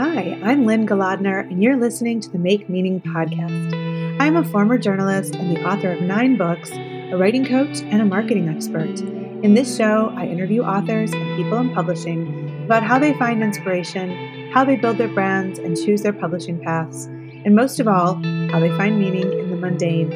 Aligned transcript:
Hi, 0.00 0.36
I'm 0.42 0.66
Lynne 0.66 0.84
Golodner, 0.84 1.48
and 1.48 1.62
you're 1.62 1.76
listening 1.76 2.20
to 2.22 2.28
the 2.28 2.38
Make 2.38 2.68
Meaning 2.68 3.00
podcast. 3.00 4.18
I'm 4.20 4.34
a 4.36 4.42
former 4.42 4.78
journalist 4.78 5.36
and 5.36 5.56
the 5.56 5.62
author 5.64 5.92
of 5.92 6.00
nine 6.02 6.36
books, 6.36 6.72
a 6.72 7.16
writing 7.16 7.46
coach, 7.46 7.82
and 7.82 8.02
a 8.02 8.04
marketing 8.04 8.48
expert. 8.48 8.98
In 9.44 9.54
this 9.54 9.76
show, 9.76 10.12
I 10.16 10.26
interview 10.26 10.62
authors 10.62 11.12
and 11.12 11.36
people 11.36 11.58
in 11.58 11.72
publishing 11.72 12.64
about 12.64 12.82
how 12.82 12.98
they 12.98 13.14
find 13.14 13.40
inspiration, 13.40 14.50
how 14.52 14.64
they 14.64 14.74
build 14.74 14.98
their 14.98 15.06
brands 15.06 15.60
and 15.60 15.76
choose 15.76 16.02
their 16.02 16.12
publishing 16.12 16.58
paths, 16.58 17.04
and 17.04 17.54
most 17.54 17.78
of 17.78 17.86
all, 17.86 18.14
how 18.50 18.58
they 18.58 18.70
find 18.70 18.98
meaning 18.98 19.32
in 19.38 19.50
the 19.50 19.56
mundane. 19.56 20.10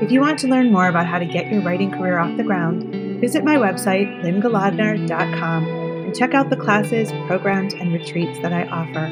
If 0.00 0.10
you 0.10 0.22
want 0.22 0.38
to 0.38 0.48
learn 0.48 0.72
more 0.72 0.88
about 0.88 1.06
how 1.06 1.18
to 1.18 1.26
get 1.26 1.52
your 1.52 1.60
writing 1.60 1.90
career 1.90 2.18
off 2.18 2.38
the 2.38 2.42
ground, 2.42 3.03
visit 3.20 3.44
my 3.44 3.56
website, 3.56 4.22
lynnegolodner.com, 4.22 5.64
and 5.66 6.14
check 6.14 6.34
out 6.34 6.50
the 6.50 6.56
classes, 6.56 7.10
programs, 7.26 7.74
and 7.74 7.92
retreats 7.92 8.38
that 8.40 8.52
I 8.52 8.64
offer. 8.64 9.06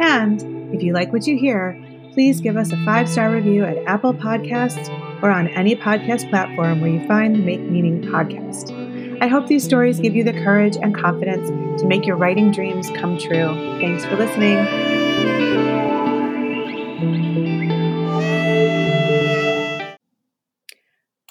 And 0.00 0.74
if 0.74 0.82
you 0.82 0.92
like 0.92 1.12
what 1.12 1.26
you 1.26 1.36
hear, 1.38 1.82
please 2.12 2.40
give 2.40 2.56
us 2.56 2.72
a 2.72 2.84
five 2.84 3.08
star 3.08 3.30
review 3.30 3.64
at 3.64 3.78
Apple 3.86 4.14
Podcasts 4.14 4.88
or 5.22 5.30
on 5.30 5.48
any 5.48 5.74
podcast 5.74 6.28
platform 6.30 6.80
where 6.80 6.90
you 6.90 7.06
find 7.06 7.34
the 7.34 7.40
Make 7.40 7.60
Meaning 7.60 8.02
podcast. 8.02 8.76
I 9.20 9.26
hope 9.26 9.48
these 9.48 9.64
stories 9.64 9.98
give 9.98 10.14
you 10.14 10.22
the 10.22 10.32
courage 10.32 10.76
and 10.76 10.94
confidence 10.94 11.48
to 11.80 11.86
make 11.86 12.06
your 12.06 12.16
writing 12.16 12.52
dreams 12.52 12.88
come 12.90 13.18
true. 13.18 13.54
Thanks 13.80 14.04
for 14.04 14.16
listening. 14.16 14.87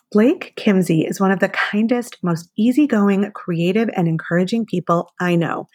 Blake 0.10 0.54
Kimzey 0.56 1.08
is 1.08 1.20
one 1.20 1.32
of 1.32 1.40
the 1.40 1.50
kindest, 1.50 2.18
most 2.24 2.50
easygoing, 2.58 3.30
creative, 3.34 3.90
and 3.94 4.08
encouraging 4.08 4.66
people 4.66 5.12
I 5.20 5.36
know. 5.36 5.68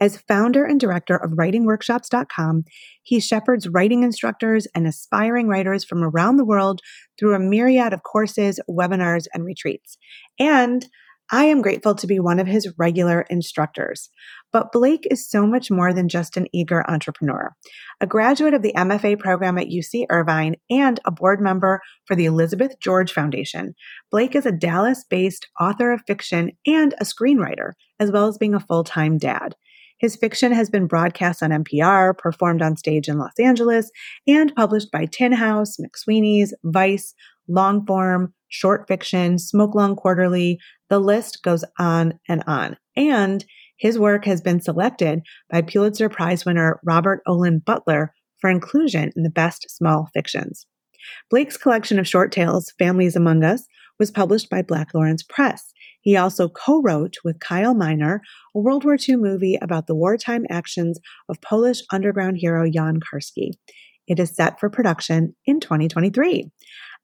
As 0.00 0.22
founder 0.28 0.64
and 0.64 0.78
director 0.78 1.16
of 1.16 1.32
writingworkshops.com, 1.32 2.64
he 3.02 3.18
shepherds 3.18 3.68
writing 3.68 4.04
instructors 4.04 4.68
and 4.76 4.86
aspiring 4.86 5.48
writers 5.48 5.84
from 5.84 6.04
around 6.04 6.36
the 6.36 6.44
world 6.44 6.80
through 7.18 7.34
a 7.34 7.40
myriad 7.40 7.92
of 7.92 8.04
courses, 8.04 8.60
webinars, 8.70 9.26
and 9.34 9.44
retreats. 9.44 9.98
And 10.38 10.86
I 11.32 11.44
am 11.44 11.62
grateful 11.62 11.94
to 11.94 12.06
be 12.06 12.18
one 12.18 12.40
of 12.40 12.46
his 12.46 12.72
regular 12.76 13.22
instructors. 13.30 14.10
But 14.52 14.72
Blake 14.72 15.06
is 15.10 15.28
so 15.28 15.46
much 15.46 15.70
more 15.70 15.92
than 15.92 16.08
just 16.08 16.36
an 16.36 16.48
eager 16.52 16.88
entrepreneur. 16.90 17.54
A 18.00 18.06
graduate 18.06 18.54
of 18.54 18.62
the 18.62 18.74
MFA 18.76 19.18
program 19.18 19.56
at 19.56 19.68
UC 19.68 20.06
Irvine 20.10 20.56
and 20.68 20.98
a 21.04 21.12
board 21.12 21.40
member 21.40 21.80
for 22.06 22.16
the 22.16 22.24
Elizabeth 22.24 22.80
George 22.80 23.12
Foundation, 23.12 23.74
Blake 24.10 24.34
is 24.34 24.44
a 24.44 24.52
Dallas 24.52 25.04
based 25.08 25.48
author 25.60 25.92
of 25.92 26.02
fiction 26.06 26.50
and 26.66 26.94
a 27.00 27.04
screenwriter, 27.04 27.72
as 28.00 28.10
well 28.10 28.26
as 28.26 28.38
being 28.38 28.54
a 28.54 28.60
full 28.60 28.82
time 28.82 29.16
dad. 29.16 29.54
His 29.98 30.16
fiction 30.16 30.50
has 30.52 30.70
been 30.70 30.86
broadcast 30.86 31.42
on 31.42 31.50
NPR, 31.50 32.16
performed 32.16 32.62
on 32.62 32.76
stage 32.76 33.06
in 33.06 33.18
Los 33.18 33.38
Angeles, 33.38 33.90
and 34.26 34.54
published 34.56 34.90
by 34.90 35.04
Tin 35.04 35.32
House, 35.32 35.76
McSweeney's, 35.76 36.54
Vice, 36.64 37.14
Longform, 37.50 38.32
Short 38.48 38.88
Fiction, 38.88 39.38
Smoke 39.38 39.74
Long 39.74 39.94
Quarterly. 39.94 40.58
The 40.90 40.98
list 40.98 41.42
goes 41.42 41.64
on 41.78 42.18
and 42.28 42.44
on. 42.46 42.76
And 42.96 43.44
his 43.78 43.98
work 43.98 44.26
has 44.26 44.42
been 44.42 44.60
selected 44.60 45.22
by 45.48 45.62
Pulitzer 45.62 46.10
Prize 46.10 46.44
winner 46.44 46.80
Robert 46.84 47.22
Olen 47.26 47.60
Butler 47.60 48.12
for 48.40 48.50
inclusion 48.50 49.10
in 49.16 49.22
the 49.22 49.30
best 49.30 49.70
small 49.70 50.10
fictions. 50.12 50.66
Blake's 51.30 51.56
collection 51.56 51.98
of 51.98 52.06
short 52.06 52.32
tales, 52.32 52.72
Families 52.78 53.16
Among 53.16 53.42
Us, 53.42 53.66
was 53.98 54.10
published 54.10 54.50
by 54.50 54.62
Black 54.62 54.92
Lawrence 54.92 55.22
Press. 55.22 55.72
He 56.02 56.16
also 56.16 56.48
co 56.48 56.82
wrote 56.82 57.16
with 57.24 57.40
Kyle 57.40 57.74
Miner 57.74 58.22
a 58.54 58.58
World 58.58 58.84
War 58.84 58.96
II 58.96 59.16
movie 59.16 59.58
about 59.60 59.86
the 59.86 59.94
wartime 59.94 60.44
actions 60.50 60.98
of 61.28 61.40
Polish 61.40 61.82
underground 61.92 62.38
hero 62.38 62.68
Jan 62.68 63.00
Karski. 63.00 63.52
It 64.06 64.18
is 64.18 64.34
set 64.34 64.58
for 64.58 64.68
production 64.68 65.36
in 65.46 65.60
2023. 65.60 66.50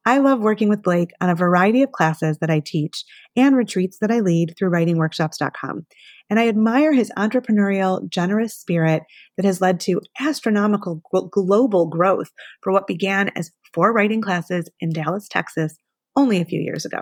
I 0.07 0.19
love 0.19 0.39
working 0.39 0.69
with 0.69 0.83
Blake 0.83 1.11
on 1.19 1.29
a 1.29 1.35
variety 1.35 1.83
of 1.83 1.91
classes 1.91 2.37
that 2.37 2.49
I 2.49 2.61
teach 2.61 3.03
and 3.35 3.57
retreats 3.57 3.97
that 3.99 4.09
I 4.09 4.21
lead 4.21 4.55
through 4.57 4.69
writingworkshops.com. 4.69 5.85
And 6.29 6.39
I 6.39 6.47
admire 6.47 6.93
his 6.93 7.11
entrepreneurial, 7.17 8.09
generous 8.09 8.55
spirit 8.55 9.03
that 9.35 9.45
has 9.45 9.59
led 9.59 9.81
to 9.81 9.99
astronomical 10.17 11.01
global 11.29 11.87
growth 11.87 12.31
for 12.61 12.71
what 12.71 12.87
began 12.87 13.31
as 13.35 13.51
four 13.73 13.91
writing 13.91 14.21
classes 14.21 14.69
in 14.79 14.93
Dallas, 14.93 15.27
Texas, 15.27 15.77
only 16.15 16.39
a 16.39 16.45
few 16.45 16.61
years 16.61 16.85
ago. 16.85 17.01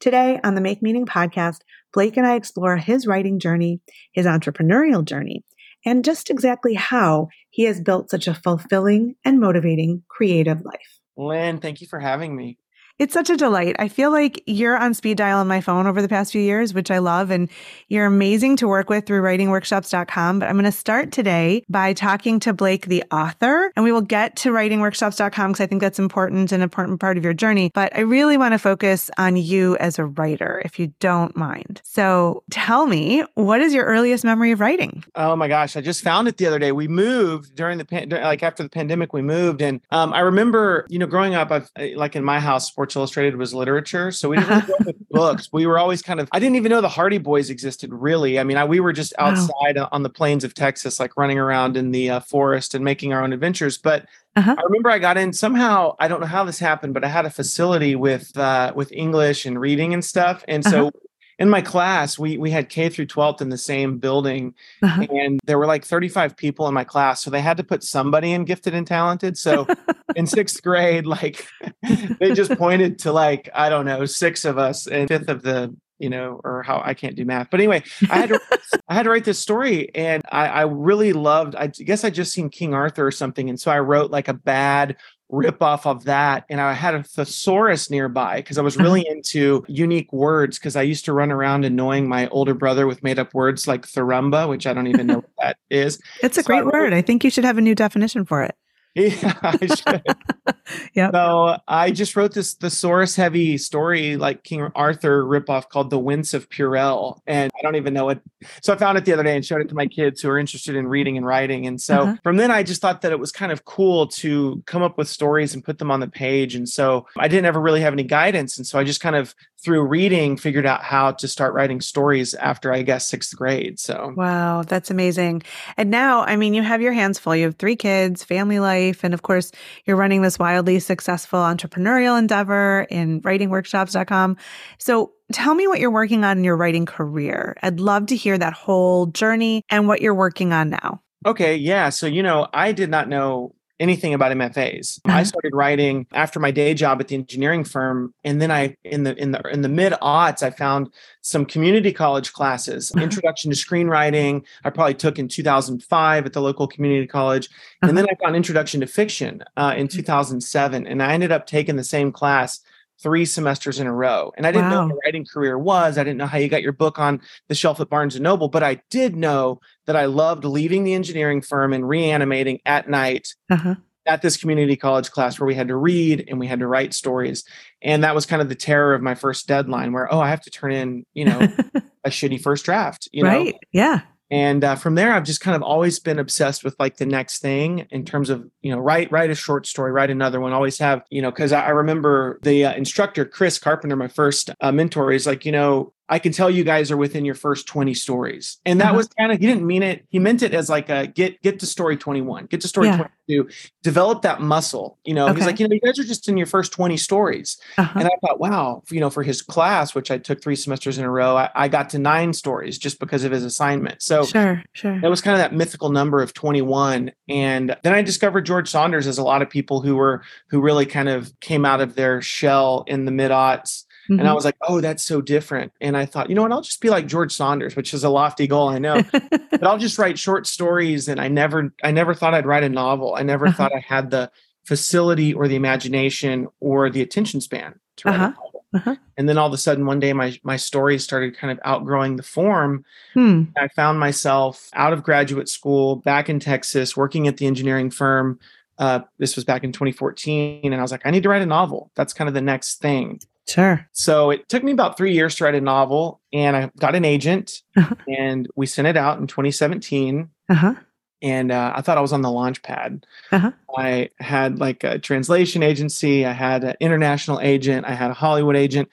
Today 0.00 0.40
on 0.42 0.56
the 0.56 0.60
Make 0.60 0.82
Meaning 0.82 1.06
podcast, 1.06 1.58
Blake 1.92 2.16
and 2.16 2.26
I 2.26 2.34
explore 2.34 2.76
his 2.76 3.06
writing 3.06 3.38
journey, 3.38 3.82
his 4.14 4.26
entrepreneurial 4.26 5.04
journey, 5.04 5.44
and 5.86 6.04
just 6.04 6.28
exactly 6.28 6.74
how 6.74 7.28
he 7.50 7.66
has 7.66 7.80
built 7.80 8.10
such 8.10 8.26
a 8.26 8.34
fulfilling 8.34 9.14
and 9.24 9.38
motivating 9.38 10.02
creative 10.08 10.64
life. 10.64 11.01
Lynne, 11.16 11.58
thank 11.60 11.80
you 11.80 11.86
for 11.86 11.98
having 11.98 12.34
me. 12.36 12.58
It's 13.02 13.14
such 13.14 13.30
a 13.30 13.36
delight. 13.36 13.74
I 13.80 13.88
feel 13.88 14.12
like 14.12 14.40
you're 14.46 14.76
on 14.76 14.94
speed 14.94 15.16
dial 15.16 15.40
on 15.40 15.48
my 15.48 15.60
phone 15.60 15.88
over 15.88 16.00
the 16.00 16.08
past 16.08 16.30
few 16.30 16.40
years, 16.40 16.72
which 16.72 16.88
I 16.88 16.98
love. 16.98 17.32
And 17.32 17.48
you're 17.88 18.06
amazing 18.06 18.54
to 18.58 18.68
work 18.68 18.88
with 18.88 19.06
through 19.06 19.22
writingworkshops.com. 19.22 20.38
But 20.38 20.48
I'm 20.48 20.54
going 20.54 20.66
to 20.66 20.70
start 20.70 21.10
today 21.10 21.64
by 21.68 21.94
talking 21.94 22.38
to 22.38 22.52
Blake, 22.52 22.86
the 22.86 23.02
author, 23.10 23.72
and 23.74 23.84
we 23.84 23.90
will 23.90 24.02
get 24.02 24.36
to 24.36 24.52
writingworkshops.com 24.52 25.50
because 25.50 25.60
I 25.60 25.66
think 25.66 25.80
that's 25.80 25.98
important 25.98 26.52
and 26.52 26.62
important 26.62 27.00
part 27.00 27.18
of 27.18 27.24
your 27.24 27.34
journey. 27.34 27.72
But 27.74 27.92
I 27.96 28.02
really 28.02 28.36
want 28.36 28.52
to 28.52 28.58
focus 28.60 29.10
on 29.18 29.34
you 29.34 29.76
as 29.78 29.98
a 29.98 30.04
writer, 30.04 30.62
if 30.64 30.78
you 30.78 30.94
don't 31.00 31.36
mind. 31.36 31.80
So 31.82 32.44
tell 32.52 32.86
me, 32.86 33.24
what 33.34 33.60
is 33.60 33.74
your 33.74 33.84
earliest 33.84 34.22
memory 34.22 34.52
of 34.52 34.60
writing? 34.60 35.02
Oh 35.16 35.34
my 35.34 35.48
gosh, 35.48 35.76
I 35.76 35.80
just 35.80 36.04
found 36.04 36.28
it 36.28 36.36
the 36.36 36.46
other 36.46 36.60
day. 36.60 36.70
We 36.70 36.86
moved 36.86 37.56
during 37.56 37.78
the 37.78 37.84
pan- 37.84 38.10
like 38.10 38.44
after 38.44 38.62
the 38.62 38.68
pandemic, 38.68 39.12
we 39.12 39.22
moved, 39.22 39.60
and 39.60 39.80
um, 39.90 40.12
I 40.12 40.20
remember, 40.20 40.86
you 40.88 41.00
know, 41.00 41.06
growing 41.06 41.34
up, 41.34 41.50
I've 41.50 41.68
like 41.96 42.14
in 42.14 42.22
my 42.22 42.38
house, 42.38 42.70
Illustrated 42.96 43.36
was 43.36 43.54
literature. 43.54 44.10
So 44.10 44.28
we 44.28 44.36
didn't 44.36 44.50
really 44.50 44.66
go 44.66 44.74
with 44.86 45.08
books. 45.10 45.48
We 45.52 45.66
were 45.66 45.78
always 45.78 46.02
kind 46.02 46.20
of, 46.20 46.28
I 46.32 46.38
didn't 46.38 46.56
even 46.56 46.70
know 46.70 46.80
the 46.80 46.88
Hardy 46.88 47.18
Boys 47.18 47.50
existed 47.50 47.92
really. 47.92 48.38
I 48.38 48.44
mean, 48.44 48.56
I, 48.56 48.64
we 48.64 48.80
were 48.80 48.92
just 48.92 49.12
outside 49.18 49.76
wow. 49.76 49.88
on 49.92 50.02
the 50.02 50.10
plains 50.10 50.44
of 50.44 50.54
Texas, 50.54 51.00
like 51.00 51.16
running 51.16 51.38
around 51.38 51.76
in 51.76 51.90
the 51.90 52.10
uh, 52.10 52.20
forest 52.20 52.74
and 52.74 52.84
making 52.84 53.12
our 53.12 53.22
own 53.22 53.32
adventures. 53.32 53.78
But 53.78 54.06
uh-huh. 54.36 54.56
I 54.58 54.62
remember 54.62 54.90
I 54.90 54.98
got 54.98 55.16
in 55.16 55.32
somehow, 55.32 55.96
I 55.98 56.08
don't 56.08 56.20
know 56.20 56.26
how 56.26 56.44
this 56.44 56.58
happened, 56.58 56.94
but 56.94 57.04
I 57.04 57.08
had 57.08 57.26
a 57.26 57.30
facility 57.30 57.96
with, 57.96 58.36
uh, 58.36 58.72
with 58.74 58.92
English 58.92 59.46
and 59.46 59.60
reading 59.60 59.94
and 59.94 60.04
stuff. 60.04 60.44
And 60.48 60.64
so 60.64 60.88
uh-huh 60.88 60.98
in 61.38 61.48
my 61.48 61.60
class, 61.60 62.18
we 62.18 62.38
we 62.38 62.50
had 62.50 62.68
K 62.68 62.88
through 62.88 63.06
12th 63.06 63.40
in 63.40 63.48
the 63.48 63.58
same 63.58 63.98
building, 63.98 64.54
uh-huh. 64.82 65.06
and 65.10 65.40
there 65.44 65.58
were 65.58 65.66
like 65.66 65.84
35 65.84 66.36
people 66.36 66.68
in 66.68 66.74
my 66.74 66.84
class, 66.84 67.22
so 67.22 67.30
they 67.30 67.40
had 67.40 67.56
to 67.56 67.64
put 67.64 67.82
somebody 67.82 68.32
in 68.32 68.44
gifted 68.44 68.74
and 68.74 68.86
talented. 68.86 69.36
So 69.36 69.66
in 70.16 70.26
sixth 70.26 70.62
grade, 70.62 71.06
like 71.06 71.46
they 72.20 72.34
just 72.34 72.56
pointed 72.56 72.98
to 73.00 73.12
like 73.12 73.48
I 73.54 73.68
don't 73.68 73.86
know 73.86 74.04
six 74.06 74.44
of 74.44 74.58
us, 74.58 74.86
and 74.86 75.08
fifth 75.08 75.28
of 75.28 75.42
the 75.42 75.74
you 76.02 76.10
know, 76.10 76.40
or 76.42 76.64
how 76.64 76.82
I 76.84 76.94
can't 76.94 77.14
do 77.14 77.24
math. 77.24 77.48
But 77.48 77.60
anyway, 77.60 77.84
I 78.10 78.18
had 78.18 78.28
to 78.30 78.40
I 78.88 78.94
had 78.94 79.04
to 79.04 79.10
write 79.10 79.24
this 79.24 79.38
story, 79.38 79.94
and 79.94 80.22
I, 80.32 80.48
I 80.48 80.62
really 80.62 81.12
loved. 81.12 81.54
I 81.54 81.68
guess 81.68 82.02
I 82.02 82.10
just 82.10 82.32
seen 82.32 82.50
King 82.50 82.74
Arthur 82.74 83.06
or 83.06 83.12
something, 83.12 83.48
and 83.48 83.58
so 83.58 83.70
I 83.70 83.78
wrote 83.78 84.10
like 84.10 84.26
a 84.26 84.34
bad 84.34 84.96
rip 85.32 85.62
off 85.62 85.86
of 85.86 86.04
that. 86.04 86.44
And 86.48 86.60
I 86.60 86.74
had 86.74 86.94
a 86.94 87.02
thesaurus 87.02 87.90
nearby 87.90 88.36
because 88.36 88.58
I 88.58 88.62
was 88.62 88.76
uh-huh. 88.76 88.84
really 88.84 89.06
into 89.08 89.64
unique 89.66 90.12
words 90.12 90.58
because 90.58 90.76
I 90.76 90.82
used 90.82 91.06
to 91.06 91.12
run 91.12 91.32
around 91.32 91.64
annoying 91.64 92.08
my 92.08 92.28
older 92.28 92.54
brother 92.54 92.86
with 92.86 93.02
made 93.02 93.18
up 93.18 93.34
words 93.34 93.66
like 93.66 93.86
therumba, 93.86 94.48
which 94.48 94.66
I 94.66 94.74
don't 94.74 94.86
even 94.86 95.06
know 95.08 95.16
what 95.16 95.30
that 95.40 95.56
is. 95.70 96.00
It's 96.22 96.38
a 96.38 96.42
so 96.42 96.46
great 96.46 96.60
I 96.60 96.64
word. 96.64 96.92
I 96.92 97.02
think 97.02 97.24
you 97.24 97.30
should 97.30 97.44
have 97.44 97.58
a 97.58 97.62
new 97.62 97.74
definition 97.74 98.24
for 98.24 98.42
it. 98.44 98.54
Yeah, 99.02 99.32
I 99.42 100.02
yeah. 100.94 101.10
So 101.10 101.56
I 101.66 101.90
just 101.92 102.14
wrote 102.14 102.34
this 102.34 102.52
thesaurus 102.52 103.16
heavy 103.16 103.56
story 103.56 104.16
like 104.16 104.44
King 104.44 104.68
Arthur 104.74 105.24
ripoff 105.24 105.70
called 105.70 105.88
The 105.88 105.98
Wince 105.98 106.34
of 106.34 106.50
Purell. 106.50 107.20
And 107.26 107.50
I 107.58 107.62
don't 107.62 107.76
even 107.76 107.94
know 107.94 108.10
it. 108.10 108.20
So 108.60 108.74
I 108.74 108.76
found 108.76 108.98
it 108.98 109.06
the 109.06 109.14
other 109.14 109.22
day 109.22 109.34
and 109.34 109.44
showed 109.44 109.62
it 109.62 109.70
to 109.70 109.74
my 109.74 109.86
kids 109.86 110.20
who 110.20 110.28
are 110.28 110.38
interested 110.38 110.76
in 110.76 110.86
reading 110.86 111.16
and 111.16 111.24
writing. 111.24 111.66
And 111.66 111.80
so 111.80 112.02
uh-huh. 112.02 112.16
from 112.22 112.36
then 112.36 112.50
I 112.50 112.62
just 112.62 112.82
thought 112.82 113.00
that 113.00 113.12
it 113.12 113.18
was 113.18 113.32
kind 113.32 113.50
of 113.50 113.64
cool 113.64 114.08
to 114.08 114.62
come 114.66 114.82
up 114.82 114.98
with 114.98 115.08
stories 115.08 115.54
and 115.54 115.64
put 115.64 115.78
them 115.78 115.90
on 115.90 116.00
the 116.00 116.08
page. 116.08 116.54
And 116.54 116.68
so 116.68 117.06
I 117.16 117.28
didn't 117.28 117.46
ever 117.46 117.60
really 117.60 117.80
have 117.80 117.94
any 117.94 118.04
guidance. 118.04 118.58
And 118.58 118.66
so 118.66 118.78
I 118.78 118.84
just 118.84 119.00
kind 119.00 119.16
of 119.16 119.34
through 119.62 119.86
reading 119.86 120.36
figured 120.36 120.66
out 120.66 120.82
how 120.82 121.12
to 121.12 121.28
start 121.28 121.54
writing 121.54 121.80
stories 121.80 122.34
after 122.34 122.72
I 122.72 122.82
guess 122.82 123.06
sixth 123.06 123.36
grade. 123.36 123.78
So 123.78 124.12
wow, 124.16 124.62
that's 124.62 124.90
amazing. 124.90 125.42
And 125.76 125.90
now, 125.90 126.22
I 126.22 126.36
mean, 126.36 126.54
you 126.54 126.62
have 126.62 126.82
your 126.82 126.92
hands 126.92 127.18
full. 127.18 127.36
You 127.36 127.44
have 127.44 127.56
three 127.56 127.76
kids, 127.76 128.24
family 128.24 128.58
life, 128.58 129.04
and 129.04 129.14
of 129.14 129.22
course, 129.22 129.52
you're 129.84 129.96
running 129.96 130.22
this 130.22 130.38
wildly 130.38 130.80
successful 130.80 131.38
entrepreneurial 131.38 132.18
endeavor 132.18 132.86
in 132.90 133.20
writingworkshops.com. 133.22 134.36
So 134.78 135.12
tell 135.32 135.54
me 135.54 135.68
what 135.68 135.80
you're 135.80 135.90
working 135.90 136.24
on 136.24 136.38
in 136.38 136.44
your 136.44 136.56
writing 136.56 136.86
career. 136.86 137.56
I'd 137.62 137.80
love 137.80 138.06
to 138.06 138.16
hear 138.16 138.36
that 138.38 138.52
whole 138.52 139.06
journey 139.06 139.62
and 139.70 139.86
what 139.86 140.00
you're 140.00 140.14
working 140.14 140.52
on 140.52 140.70
now. 140.70 141.00
Okay, 141.24 141.56
yeah. 141.56 141.90
So 141.90 142.06
you 142.06 142.22
know, 142.22 142.48
I 142.52 142.72
did 142.72 142.90
not 142.90 143.08
know 143.08 143.54
anything 143.82 144.14
about 144.14 144.30
MFAs. 144.32 145.00
I 145.04 145.10
Uh-huh. 145.10 145.24
started 145.24 145.54
writing 145.54 146.06
after 146.12 146.38
my 146.38 146.50
day 146.52 146.72
job 146.72 147.00
at 147.00 147.08
the 147.08 147.16
engineering 147.16 147.64
firm, 147.64 148.14
and 148.24 148.40
then 148.40 148.50
I 148.50 148.76
in 148.84 149.02
the 149.02 149.14
in 149.20 149.32
the 149.32 149.40
in 149.52 149.62
the 149.62 149.68
mid 149.68 149.92
aughts, 149.94 150.42
I 150.42 150.50
found 150.50 150.88
some 151.20 151.44
community 151.44 151.92
college 151.92 152.32
classes, 152.32 152.92
Uh-huh. 152.94 153.02
introduction 153.04 153.50
to 153.50 153.56
screenwriting. 153.56 154.44
I 154.64 154.70
probably 154.70 154.94
took 154.94 155.18
in 155.18 155.26
2005 155.28 156.26
at 156.26 156.32
the 156.32 156.40
local 156.40 156.66
community 156.68 157.06
college, 157.08 157.48
and 157.82 157.98
then 157.98 158.06
I 158.08 158.14
found 158.22 158.36
introduction 158.36 158.80
to 158.80 158.86
fiction 158.86 159.42
uh, 159.56 159.74
in 159.76 159.88
2007, 159.88 160.86
and 160.86 161.02
I 161.02 161.12
ended 161.12 161.32
up 161.32 161.46
taking 161.46 161.76
the 161.76 161.84
same 161.84 162.12
class 162.12 162.60
three 163.02 163.24
semesters 163.24 163.80
in 163.80 163.86
a 163.86 163.92
row. 163.92 164.32
And 164.36 164.46
I 164.46 164.52
didn't 164.52 164.70
know 164.70 164.80
Wow. 164.82 164.86
what 164.88 164.94
a 164.94 164.98
writing 165.04 165.26
career 165.26 165.58
was. 165.58 165.98
I 165.98 166.04
didn't 166.04 166.18
know 166.18 166.26
how 166.26 166.38
you 166.38 166.48
got 166.48 166.62
your 166.62 166.72
book 166.72 166.98
on 166.98 167.20
the 167.48 167.54
shelf 167.54 167.80
at 167.80 167.88
Barnes 167.90 168.14
and 168.14 168.22
Noble, 168.22 168.48
but 168.48 168.62
I 168.62 168.80
did 168.90 169.16
know 169.16 169.60
that 169.86 169.96
I 169.96 170.04
loved 170.06 170.44
leaving 170.44 170.84
the 170.84 170.94
engineering 170.94 171.40
firm 171.42 171.72
and 171.72 171.88
reanimating 171.88 172.60
at 172.64 172.88
night 172.88 173.34
Uh-huh. 173.50 173.74
at 174.06 174.22
this 174.22 174.36
community 174.36 174.76
college 174.76 175.10
class 175.10 175.38
where 175.38 175.46
we 175.46 175.54
had 175.54 175.68
to 175.68 175.76
read 175.76 176.24
and 176.28 176.38
we 176.40 176.46
had 176.46 176.60
to 176.60 176.66
write 176.66 176.94
stories. 176.94 177.44
And 177.82 178.04
that 178.04 178.14
was 178.14 178.26
kind 178.26 178.40
of 178.42 178.48
the 178.48 178.54
terror 178.54 178.94
of 178.94 179.02
my 179.02 179.14
first 179.14 179.46
deadline 179.48 179.92
where, 179.92 180.12
oh, 180.12 180.20
I 180.20 180.30
have 180.30 180.42
to 180.42 180.50
turn 180.50 180.72
in, 180.72 181.04
you 181.14 181.24
know, 181.24 181.40
a 182.04 182.10
shitty 182.10 182.40
first 182.40 182.64
draft, 182.64 183.08
you 183.12 183.22
know? 183.24 183.28
right. 183.30 183.54
Yeah. 183.72 184.00
And 184.32 184.64
uh, 184.64 184.76
from 184.76 184.94
there, 184.94 185.12
I've 185.12 185.24
just 185.24 185.42
kind 185.42 185.54
of 185.54 185.62
always 185.62 185.98
been 185.98 186.18
obsessed 186.18 186.64
with 186.64 186.74
like 186.78 186.96
the 186.96 187.04
next 187.04 187.40
thing 187.40 187.86
in 187.90 188.06
terms 188.06 188.30
of, 188.30 188.48
you 188.62 188.72
know, 188.72 188.78
write, 188.78 189.12
write 189.12 189.28
a 189.28 189.34
short 189.34 189.66
story, 189.66 189.92
write 189.92 190.08
another 190.08 190.40
one, 190.40 190.54
always 190.54 190.78
have, 190.78 191.02
you 191.10 191.20
know, 191.20 191.30
because 191.30 191.52
I, 191.52 191.66
I 191.66 191.68
remember 191.68 192.40
the 192.42 192.64
uh, 192.64 192.72
instructor, 192.72 193.26
Chris 193.26 193.58
Carpenter, 193.58 193.94
my 193.94 194.08
first 194.08 194.48
uh, 194.62 194.72
mentor, 194.72 195.12
is 195.12 195.26
like, 195.26 195.44
you 195.44 195.52
know, 195.52 195.92
I 196.12 196.18
can 196.18 196.30
tell 196.32 196.50
you 196.50 196.62
guys 196.62 196.90
are 196.90 196.96
within 196.96 197.24
your 197.24 197.34
first 197.34 197.66
20 197.66 197.94
stories. 197.94 198.58
And 198.66 198.80
that 198.80 198.88
Uh-huh. 198.88 198.96
was 198.98 199.08
kind 199.18 199.32
of, 199.32 199.38
he 199.38 199.46
didn't 199.46 199.66
mean 199.66 199.82
it. 199.82 200.04
He 200.10 200.18
meant 200.18 200.42
it 200.42 200.52
as 200.52 200.68
like 200.68 200.90
a 200.90 201.06
get, 201.06 201.40
get 201.42 201.58
to 201.60 201.66
story 201.66 201.96
21, 201.96 202.46
get 202.46 202.60
to 202.60 202.68
story 202.68 202.88
Yeah. 202.88 203.08
22, 203.28 203.48
develop 203.82 204.20
that 204.22 204.42
muscle. 204.42 204.98
You 205.04 205.14
know, 205.14 205.32
he's 205.32 205.46
like, 205.46 205.58
you 205.58 205.66
know, 205.66 205.72
you 205.74 205.80
guys 205.80 205.98
are 205.98 206.04
just 206.04 206.28
in 206.28 206.36
your 206.36 206.46
first 206.46 206.70
20 206.72 206.98
stories. 206.98 207.56
Uh-huh. 207.78 207.98
And 207.98 208.06
I 208.08 208.10
thought, 208.20 208.38
wow, 208.38 208.82
you 208.90 209.00
know, 209.00 209.08
for 209.08 209.22
his 209.22 209.40
class, 209.40 209.94
which 209.94 210.10
I 210.10 210.18
took 210.18 210.42
three 210.42 210.54
semesters 210.56 210.98
in 210.98 211.04
a 211.04 211.10
row, 211.10 211.36
I, 211.36 211.48
I 211.54 211.68
got 211.68 211.88
to 211.90 211.98
nine 211.98 212.34
stories 212.34 212.76
just 212.78 213.00
because 213.00 213.24
of 213.24 213.32
his 213.32 213.42
assignment. 213.44 214.02
So 214.02 214.24
sure. 214.26 214.62
Sure. 214.74 215.00
that 215.00 215.08
was 215.08 215.22
kind 215.22 215.34
of 215.34 215.38
that 215.38 215.54
mythical 215.54 215.88
number 215.88 216.20
of 216.20 216.34
21. 216.34 217.10
And 217.30 217.74
then 217.82 217.94
I 217.94 218.02
discovered 218.02 218.42
George 218.44 218.68
Saunders 218.68 219.06
as 219.06 219.16
a 219.16 219.22
lot 219.24 219.40
of 219.40 219.48
people 219.48 219.80
who 219.80 219.96
were, 219.96 220.22
who 220.50 220.60
really 220.60 220.84
kind 220.84 221.08
of 221.08 221.32
came 221.40 221.64
out 221.64 221.80
of 221.80 221.94
their 221.94 222.20
shell 222.20 222.84
in 222.86 223.06
the 223.06 223.12
mid 223.12 223.30
aughts. 223.30 223.84
And 224.08 224.22
I 224.22 224.30
Mhm. 224.30 224.34
was 224.34 224.44
like, 224.44 224.56
oh, 224.62 224.80
that's 224.80 225.02
so 225.04 225.20
different. 225.20 225.72
And 225.80 225.96
I 225.96 226.06
thought, 226.06 226.28
you 226.28 226.34
know 226.34 226.42
what, 226.42 226.52
I'll 226.52 226.60
just 226.62 226.80
be 226.80 226.90
like 226.90 227.06
George 227.06 227.32
Saunders, 227.32 227.76
which 227.76 227.94
is 227.94 228.02
a 228.04 228.08
lofty 228.08 228.46
goal, 228.46 228.68
I 228.68 228.78
know. 228.78 229.02
but 229.30 229.64
I'll 229.64 229.78
just 229.78 229.98
write 229.98 230.18
short 230.18 230.46
stories. 230.46 231.08
And 231.08 231.20
I 231.20 231.28
never, 231.28 231.72
I 231.84 231.92
never 231.92 232.12
thought 232.14 232.34
I'd 232.34 232.46
write 232.46 232.64
a 232.64 232.68
novel. 232.68 233.14
I 233.14 233.22
never 233.22 233.46
Uh-huh. 233.46 233.56
thought 233.56 233.72
I 233.74 233.80
had 233.80 234.10
the 234.10 234.30
facility 234.64 235.34
or 235.34 235.48
the 235.48 235.56
imagination 235.56 236.48
or 236.60 236.88
the 236.90 237.02
attention 237.02 237.40
span 237.40 237.74
to 237.96 238.08
write 238.08 238.14
Uh-huh. 238.16 238.24
a 238.24 238.28
novel. 238.30 238.64
Uh-huh. 238.74 238.96
And 239.18 239.28
then 239.28 239.36
all 239.36 239.46
of 239.46 239.52
a 239.52 239.58
sudden, 239.58 239.84
one 239.84 240.00
day, 240.00 240.12
my 240.14 240.38
my 240.42 240.56
stories 240.56 241.04
started 241.04 241.36
kind 241.36 241.50
of 241.50 241.60
outgrowing 241.62 242.16
the 242.16 242.22
form. 242.22 242.84
Hmm. 243.12 243.42
I 243.56 243.68
found 243.68 244.00
myself 244.00 244.70
out 244.72 244.94
of 244.94 245.02
graduate 245.02 245.48
school, 245.50 245.96
back 245.96 246.30
in 246.30 246.40
Texas, 246.40 246.96
working 246.96 247.28
at 247.28 247.36
the 247.36 247.46
engineering 247.46 247.90
firm. 247.90 248.38
Uh, 248.78 249.00
this 249.18 249.36
was 249.36 249.44
back 249.44 249.62
in 249.62 249.72
2014, 249.72 250.72
and 250.72 250.74
I 250.74 250.80
was 250.80 250.90
like, 250.90 251.02
I 251.04 251.10
need 251.10 251.22
to 251.24 251.28
write 251.28 251.42
a 251.42 251.46
novel. 251.46 251.90
That's 251.94 252.14
kind 252.14 252.28
of 252.28 252.34
the 252.34 252.40
next 252.40 252.80
thing. 252.80 253.20
Sure. 253.48 253.86
So 253.92 254.30
it 254.30 254.48
took 254.48 254.62
me 254.62 254.72
about 254.72 254.96
three 254.96 255.12
years 255.12 255.34
to 255.36 255.44
write 255.44 255.54
a 255.54 255.60
novel, 255.60 256.20
and 256.32 256.56
I 256.56 256.70
got 256.78 256.94
an 256.94 257.04
agent, 257.04 257.62
Uh-huh. 257.76 257.94
and 258.08 258.48
we 258.56 258.66
sent 258.66 258.88
it 258.88 258.96
out 258.96 259.18
in 259.18 259.26
2017. 259.26 260.28
Uh-huh. 260.48 260.74
And 261.20 261.52
uh, 261.52 261.72
I 261.76 261.82
thought 261.82 261.98
I 261.98 262.02
was 262.02 262.12
on 262.12 262.22
the 262.22 262.30
launch 262.30 262.62
pad. 262.62 263.06
Uh-huh. 263.30 263.52
I 263.76 264.08
had 264.18 264.58
like 264.58 264.82
a 264.84 264.98
translation 264.98 265.62
agency, 265.62 266.24
I 266.26 266.32
had 266.32 266.64
an 266.64 266.74
international 266.80 267.40
agent, 267.40 267.86
I 267.86 267.94
had 267.94 268.10
a 268.10 268.14
Hollywood 268.14 268.56
agent, 268.56 268.88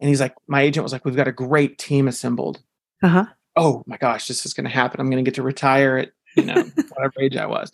and 0.00 0.08
he's 0.08 0.20
like, 0.20 0.34
my 0.46 0.60
agent 0.62 0.82
was 0.84 0.92
like, 0.92 1.04
we've 1.04 1.16
got 1.16 1.28
a 1.28 1.32
great 1.32 1.78
team 1.78 2.06
assembled. 2.08 2.60
Uh-huh. 3.02 3.24
Oh 3.56 3.82
my 3.86 3.96
gosh, 3.96 4.28
this 4.28 4.46
is 4.46 4.54
going 4.54 4.64
to 4.64 4.70
happen. 4.70 5.00
I'm 5.00 5.10
going 5.10 5.24
to 5.24 5.28
get 5.28 5.34
to 5.36 5.42
retire 5.42 5.96
at 5.98 6.12
you 6.36 6.44
know 6.44 6.54
whatever 6.94 7.12
age 7.20 7.36
I 7.36 7.46
was. 7.46 7.70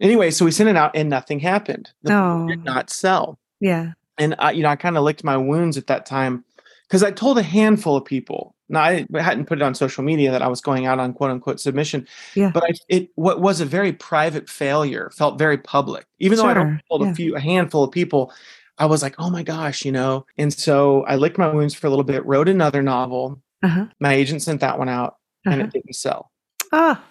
Anyway, 0.00 0.30
so 0.30 0.44
we 0.44 0.50
sent 0.52 0.68
it 0.68 0.76
out, 0.76 0.92
and 0.94 1.10
nothing 1.10 1.40
happened. 1.40 1.90
The 2.02 2.14
Oh. 2.14 2.46
did 2.48 2.64
not 2.64 2.90
sell 2.90 3.38
Yeah. 3.60 3.92
And 4.18 4.34
I, 4.38 4.52
you 4.52 4.62
know, 4.62 4.68
I 4.68 4.76
kind 4.76 4.96
of 4.96 5.04
licked 5.04 5.24
my 5.24 5.36
wounds 5.36 5.76
at 5.76 5.86
that 5.88 6.06
time 6.06 6.44
because 6.86 7.02
I 7.02 7.10
told 7.10 7.38
a 7.38 7.42
handful 7.42 7.96
of 7.96 8.04
people. 8.04 8.54
Now 8.70 8.82
I 8.82 9.06
hadn't 9.14 9.46
put 9.46 9.58
it 9.58 9.62
on 9.62 9.74
social 9.74 10.04
media 10.04 10.30
that 10.30 10.42
I 10.42 10.48
was 10.48 10.60
going 10.60 10.84
out 10.86 10.98
on 10.98 11.14
quote 11.14 11.30
unquote 11.30 11.58
submission, 11.60 12.06
Yeah. 12.34 12.50
but 12.52 12.64
I, 12.64 12.70
it 12.88 13.08
what 13.14 13.40
was 13.40 13.60
a 13.60 13.64
very 13.64 13.92
private 13.92 14.48
failure 14.50 15.10
felt 15.16 15.38
very 15.38 15.56
public. 15.56 16.06
Even 16.18 16.36
though 16.38 16.46
I 16.46 16.54
told 16.88 17.02
yeah. 17.02 17.10
a 17.10 17.14
few, 17.14 17.34
a 17.36 17.40
handful 17.40 17.84
of 17.84 17.90
people, 17.90 18.32
I 18.76 18.86
was 18.86 19.02
like, 19.02 19.14
oh 19.18 19.30
my 19.30 19.42
gosh, 19.42 19.84
you 19.84 19.92
know. 19.92 20.26
And 20.36 20.52
so 20.52 21.02
I 21.04 21.16
licked 21.16 21.38
my 21.38 21.48
wounds 21.48 21.74
for 21.74 21.86
a 21.86 21.90
little 21.90 22.04
bit, 22.04 22.24
wrote 22.26 22.48
another 22.48 22.82
novel. 22.82 23.40
Uh-huh. 23.62 23.86
My 24.00 24.12
agent 24.12 24.42
sent 24.42 24.60
that 24.60 24.78
one 24.78 24.88
out, 24.88 25.16
and 25.46 25.54
Uh-huh. 25.54 25.64
it 25.64 25.72
didn't 25.72 25.96
sell. 25.96 26.30
Ah. 26.72 27.02
Ah. 27.02 27.04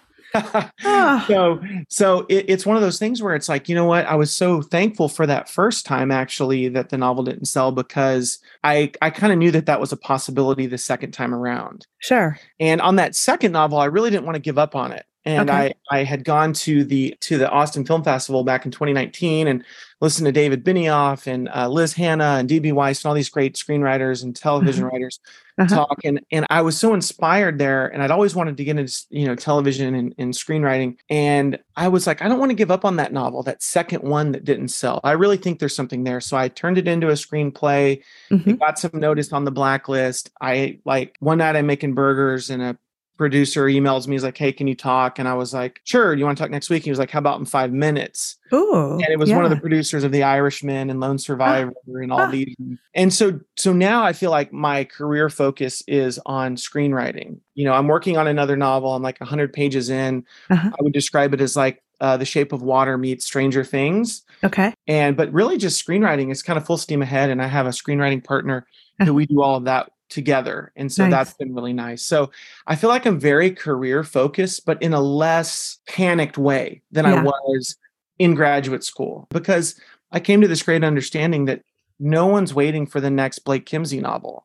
Ah. 0.84 1.24
so 1.28 1.60
so 1.88 2.26
it, 2.28 2.44
it's 2.48 2.66
one 2.66 2.76
of 2.76 2.82
those 2.82 2.98
things 2.98 3.22
where 3.22 3.34
it's 3.34 3.48
like 3.48 3.68
you 3.68 3.74
know 3.74 3.84
what? 3.84 4.06
I 4.06 4.14
was 4.14 4.32
so 4.34 4.62
thankful 4.62 5.08
for 5.08 5.26
that 5.26 5.48
first 5.48 5.86
time 5.86 6.10
actually 6.10 6.68
that 6.68 6.90
the 6.90 6.98
novel 6.98 7.24
didn't 7.24 7.46
sell 7.46 7.72
because 7.72 8.38
i 8.64 8.90
i 9.02 9.10
kind 9.10 9.32
of 9.32 9.38
knew 9.38 9.50
that 9.50 9.66
that 9.66 9.80
was 9.80 9.92
a 9.92 9.96
possibility 9.96 10.66
the 10.66 10.78
second 10.78 11.12
time 11.12 11.34
around. 11.34 11.86
Sure. 12.00 12.38
and 12.60 12.80
on 12.80 12.96
that 12.96 13.14
second 13.14 13.52
novel 13.52 13.78
i 13.78 13.84
really 13.84 14.10
didn't 14.10 14.24
want 14.24 14.36
to 14.36 14.40
give 14.40 14.58
up 14.58 14.74
on 14.76 14.92
it 14.92 15.04
and 15.28 15.50
Okay. 15.50 15.74
i 15.90 15.98
i 15.98 16.04
had 16.04 16.24
gone 16.24 16.52
to 16.52 16.84
the 16.84 17.14
to 17.20 17.38
the 17.38 17.48
austin 17.50 17.84
film 17.84 18.02
festival 18.02 18.42
back 18.44 18.64
in 18.64 18.70
2019 18.72 19.46
and 19.46 19.64
listened 20.00 20.26
to 20.26 20.32
david 20.32 20.64
benioff 20.64 21.26
and 21.26 21.48
uh, 21.54 21.68
liz 21.68 21.92
hannah 21.92 22.36
and 22.38 22.48
db 22.48 22.72
weiss 22.72 23.02
and 23.04 23.08
all 23.08 23.14
these 23.14 23.28
great 23.28 23.54
screenwriters 23.54 24.22
and 24.22 24.34
television 24.34 24.84
writers 24.84 25.20
Uh-huh. 25.60 25.74
talk. 25.74 25.98
And 26.04 26.20
and 26.30 26.46
I 26.50 26.62
was 26.62 26.78
so 26.78 26.94
inspired 26.94 27.58
there 27.58 27.88
and 27.88 28.00
I'd 28.00 28.12
always 28.12 28.32
wanted 28.36 28.56
to 28.58 28.64
get 28.64 28.78
into 28.78 29.06
you 29.10 29.26
know 29.26 29.34
television 29.34 29.92
and, 29.96 30.14
and 30.16 30.32
screenwriting. 30.32 30.96
And 31.10 31.58
I 31.74 31.88
was 31.88 32.06
like 32.06 32.22
I 32.22 32.28
don't 32.28 32.38
want 32.38 32.50
to 32.52 32.54
give 32.62 32.70
up 32.70 32.84
on 32.84 32.94
that 32.96 33.12
novel 33.12 33.42
that 33.42 33.60
second 33.60 34.04
one 34.04 34.30
that 34.32 34.44
didn't 34.44 34.68
sell. 34.68 35.00
I 35.02 35.12
really 35.22 35.36
think 35.36 35.58
there's 35.58 35.74
something 35.74 36.04
there. 36.04 36.20
So 36.20 36.36
I 36.36 36.46
turned 36.46 36.78
it 36.78 36.86
into 36.86 37.08
a 37.08 37.14
screenplay. 37.24 38.00
Mhm. 38.30 38.46
it 38.46 38.58
got 38.60 38.78
some 38.78 38.92
notice 38.94 39.32
on 39.32 39.44
the 39.44 39.50
blacklist. 39.50 40.30
I 40.40 40.78
like 40.84 41.16
one 41.18 41.38
night 41.38 41.56
I'm 41.56 41.66
making 41.66 41.94
burgers 41.94 42.50
and 42.50 42.62
a 42.62 42.78
producer 43.18 43.64
emails 43.66 44.06
me 44.06 44.14
he's 44.14 44.24
like 44.24 44.38
hey 44.38 44.52
can 44.52 44.66
you 44.66 44.74
talk 44.74 45.18
and 45.18 45.28
I 45.28 45.34
was 45.34 45.52
like 45.52 45.80
sure 45.84 46.14
you 46.14 46.24
want 46.24 46.38
to 46.38 46.44
talk 46.44 46.50
next 46.50 46.70
week 46.70 46.84
he 46.84 46.90
was 46.90 46.98
like 46.98 47.10
how 47.10 47.18
about 47.18 47.38
in 47.38 47.44
five 47.44 47.72
minutes 47.72 48.38
Ooh. 48.52 48.92
and 48.92 49.08
it 49.08 49.18
was 49.18 49.30
one 49.30 49.44
of 49.44 49.50
the 49.50 49.56
producers 49.60 50.04
of 50.04 50.12
The 50.12 50.22
Irishman 50.22 50.90
and 50.90 51.00
Lone 51.00 51.18
Survivor 51.18 51.72
and 51.86 52.12
all 52.12 52.20
ah. 52.20 52.30
these. 52.30 52.54
And 52.94 53.12
so 53.12 53.40
so 53.56 53.72
now 53.72 54.04
I 54.04 54.12
feel 54.12 54.30
like 54.30 54.52
my 54.52 54.84
career 54.84 55.28
focus 55.28 55.82
is 55.86 56.18
on 56.26 56.56
screenwriting. 56.56 57.38
You 57.54 57.64
know, 57.64 57.72
I'm 57.72 57.88
working 57.88 58.16
on 58.16 58.26
another 58.26 58.56
novel. 58.56 58.94
I'm 58.94 59.02
like 59.02 59.20
100 59.20 59.52
pages 59.52 59.90
in. 59.90 60.24
Uh-huh. 60.50 60.70
I 60.70 60.82
would 60.82 60.92
describe 60.92 61.34
it 61.34 61.40
as 61.40 61.56
like 61.56 61.82
uh, 62.00 62.16
The 62.16 62.24
Shape 62.24 62.52
of 62.52 62.62
Water 62.62 62.96
meets 62.96 63.26
Stranger 63.26 63.64
Things. 63.64 64.22
Okay. 64.44 64.72
And 64.86 65.16
but 65.16 65.32
really 65.32 65.58
just 65.58 65.84
screenwriting 65.84 66.30
is 66.30 66.42
kind 66.42 66.56
of 66.56 66.64
full 66.64 66.78
steam 66.78 67.02
ahead 67.02 67.30
and 67.30 67.42
I 67.42 67.46
have 67.46 67.66
a 67.66 67.70
screenwriting 67.70 68.24
partner 68.24 68.66
Uh-huh. 69.00 69.06
who 69.06 69.14
we 69.14 69.26
do 69.26 69.42
all 69.42 69.56
of 69.56 69.64
that 69.64 69.90
together. 70.08 70.72
And 70.76 70.90
so 70.90 71.04
Nice. 71.04 71.10
that's 71.10 71.34
been 71.34 71.54
really 71.54 71.72
nice. 71.72 72.02
So 72.02 72.30
I 72.66 72.76
feel 72.76 72.90
like 72.90 73.06
I'm 73.06 73.20
very 73.20 73.50
career 73.50 74.04
focused 74.04 74.64
but 74.64 74.80
in 74.82 74.92
a 74.92 75.00
less 75.00 75.78
panicked 75.86 76.38
way 76.38 76.82
than 76.90 77.06
I 77.06 77.22
was 77.22 77.76
in 78.18 78.34
graduate 78.34 78.84
school 78.84 79.26
because 79.30 79.80
I 80.10 80.20
came 80.20 80.40
to 80.40 80.48
this 80.48 80.62
great 80.62 80.84
understanding 80.84 81.44
that 81.46 81.62
no 82.00 82.26
one's 82.26 82.54
waiting 82.54 82.86
for 82.86 83.00
the 83.00 83.10
next 83.10 83.40
Blake 83.40 83.66
Kimzey 83.66 84.00
novel. 84.00 84.44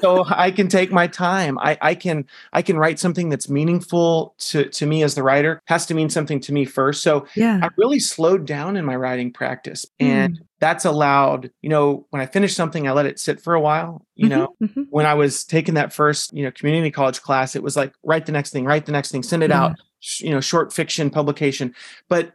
so 0.00 0.24
I 0.28 0.50
can 0.50 0.68
take 0.68 0.90
my 0.90 1.06
time. 1.06 1.58
I, 1.58 1.76
I 1.80 1.94
can 1.94 2.26
I 2.52 2.62
can 2.62 2.78
write 2.78 2.98
something 2.98 3.28
that's 3.28 3.48
meaningful 3.48 4.34
to, 4.38 4.64
to 4.68 4.86
me 4.86 5.02
as 5.02 5.14
the 5.14 5.22
writer, 5.22 5.62
has 5.66 5.86
to 5.86 5.94
mean 5.94 6.08
something 6.10 6.40
to 6.40 6.52
me 6.52 6.64
first. 6.64 7.02
So 7.02 7.26
yeah. 7.34 7.60
I 7.62 7.68
really 7.76 8.00
slowed 8.00 8.46
down 8.46 8.76
in 8.76 8.84
my 8.84 8.96
writing 8.96 9.32
practice. 9.32 9.84
And 9.98 10.40
that's 10.58 10.84
allowed, 10.84 11.50
you 11.62 11.68
know, 11.68 12.06
when 12.10 12.20
I 12.22 12.26
finish 12.26 12.54
something, 12.54 12.86
I 12.88 12.92
let 12.92 13.06
it 13.06 13.18
sit 13.18 13.40
for 13.40 13.54
a 13.54 13.60
while. 13.60 14.04
You 14.14 14.26
Mhm, 14.26 14.30
know, 14.30 14.54
mhm. 14.62 14.86
when 14.90 15.06
I 15.06 15.14
was 15.14 15.44
taking 15.44 15.74
that 15.74 15.92
first, 15.92 16.32
you 16.34 16.44
know, 16.44 16.50
community 16.50 16.90
college 16.90 17.22
class, 17.22 17.56
it 17.56 17.62
was 17.62 17.76
like, 17.76 17.92
write 18.02 18.26
the 18.26 18.32
next 18.32 18.50
thing, 18.50 18.64
write 18.64 18.86
the 18.86 18.92
next 18.92 19.10
thing, 19.10 19.22
send 19.22 19.42
it 19.42 19.50
Yeah. 19.50 19.64
out, 19.64 19.76
sh- 20.00 20.20
you 20.22 20.30
know, 20.30 20.40
short 20.40 20.72
fiction 20.72 21.08
publication. 21.10 21.74
But 22.08 22.32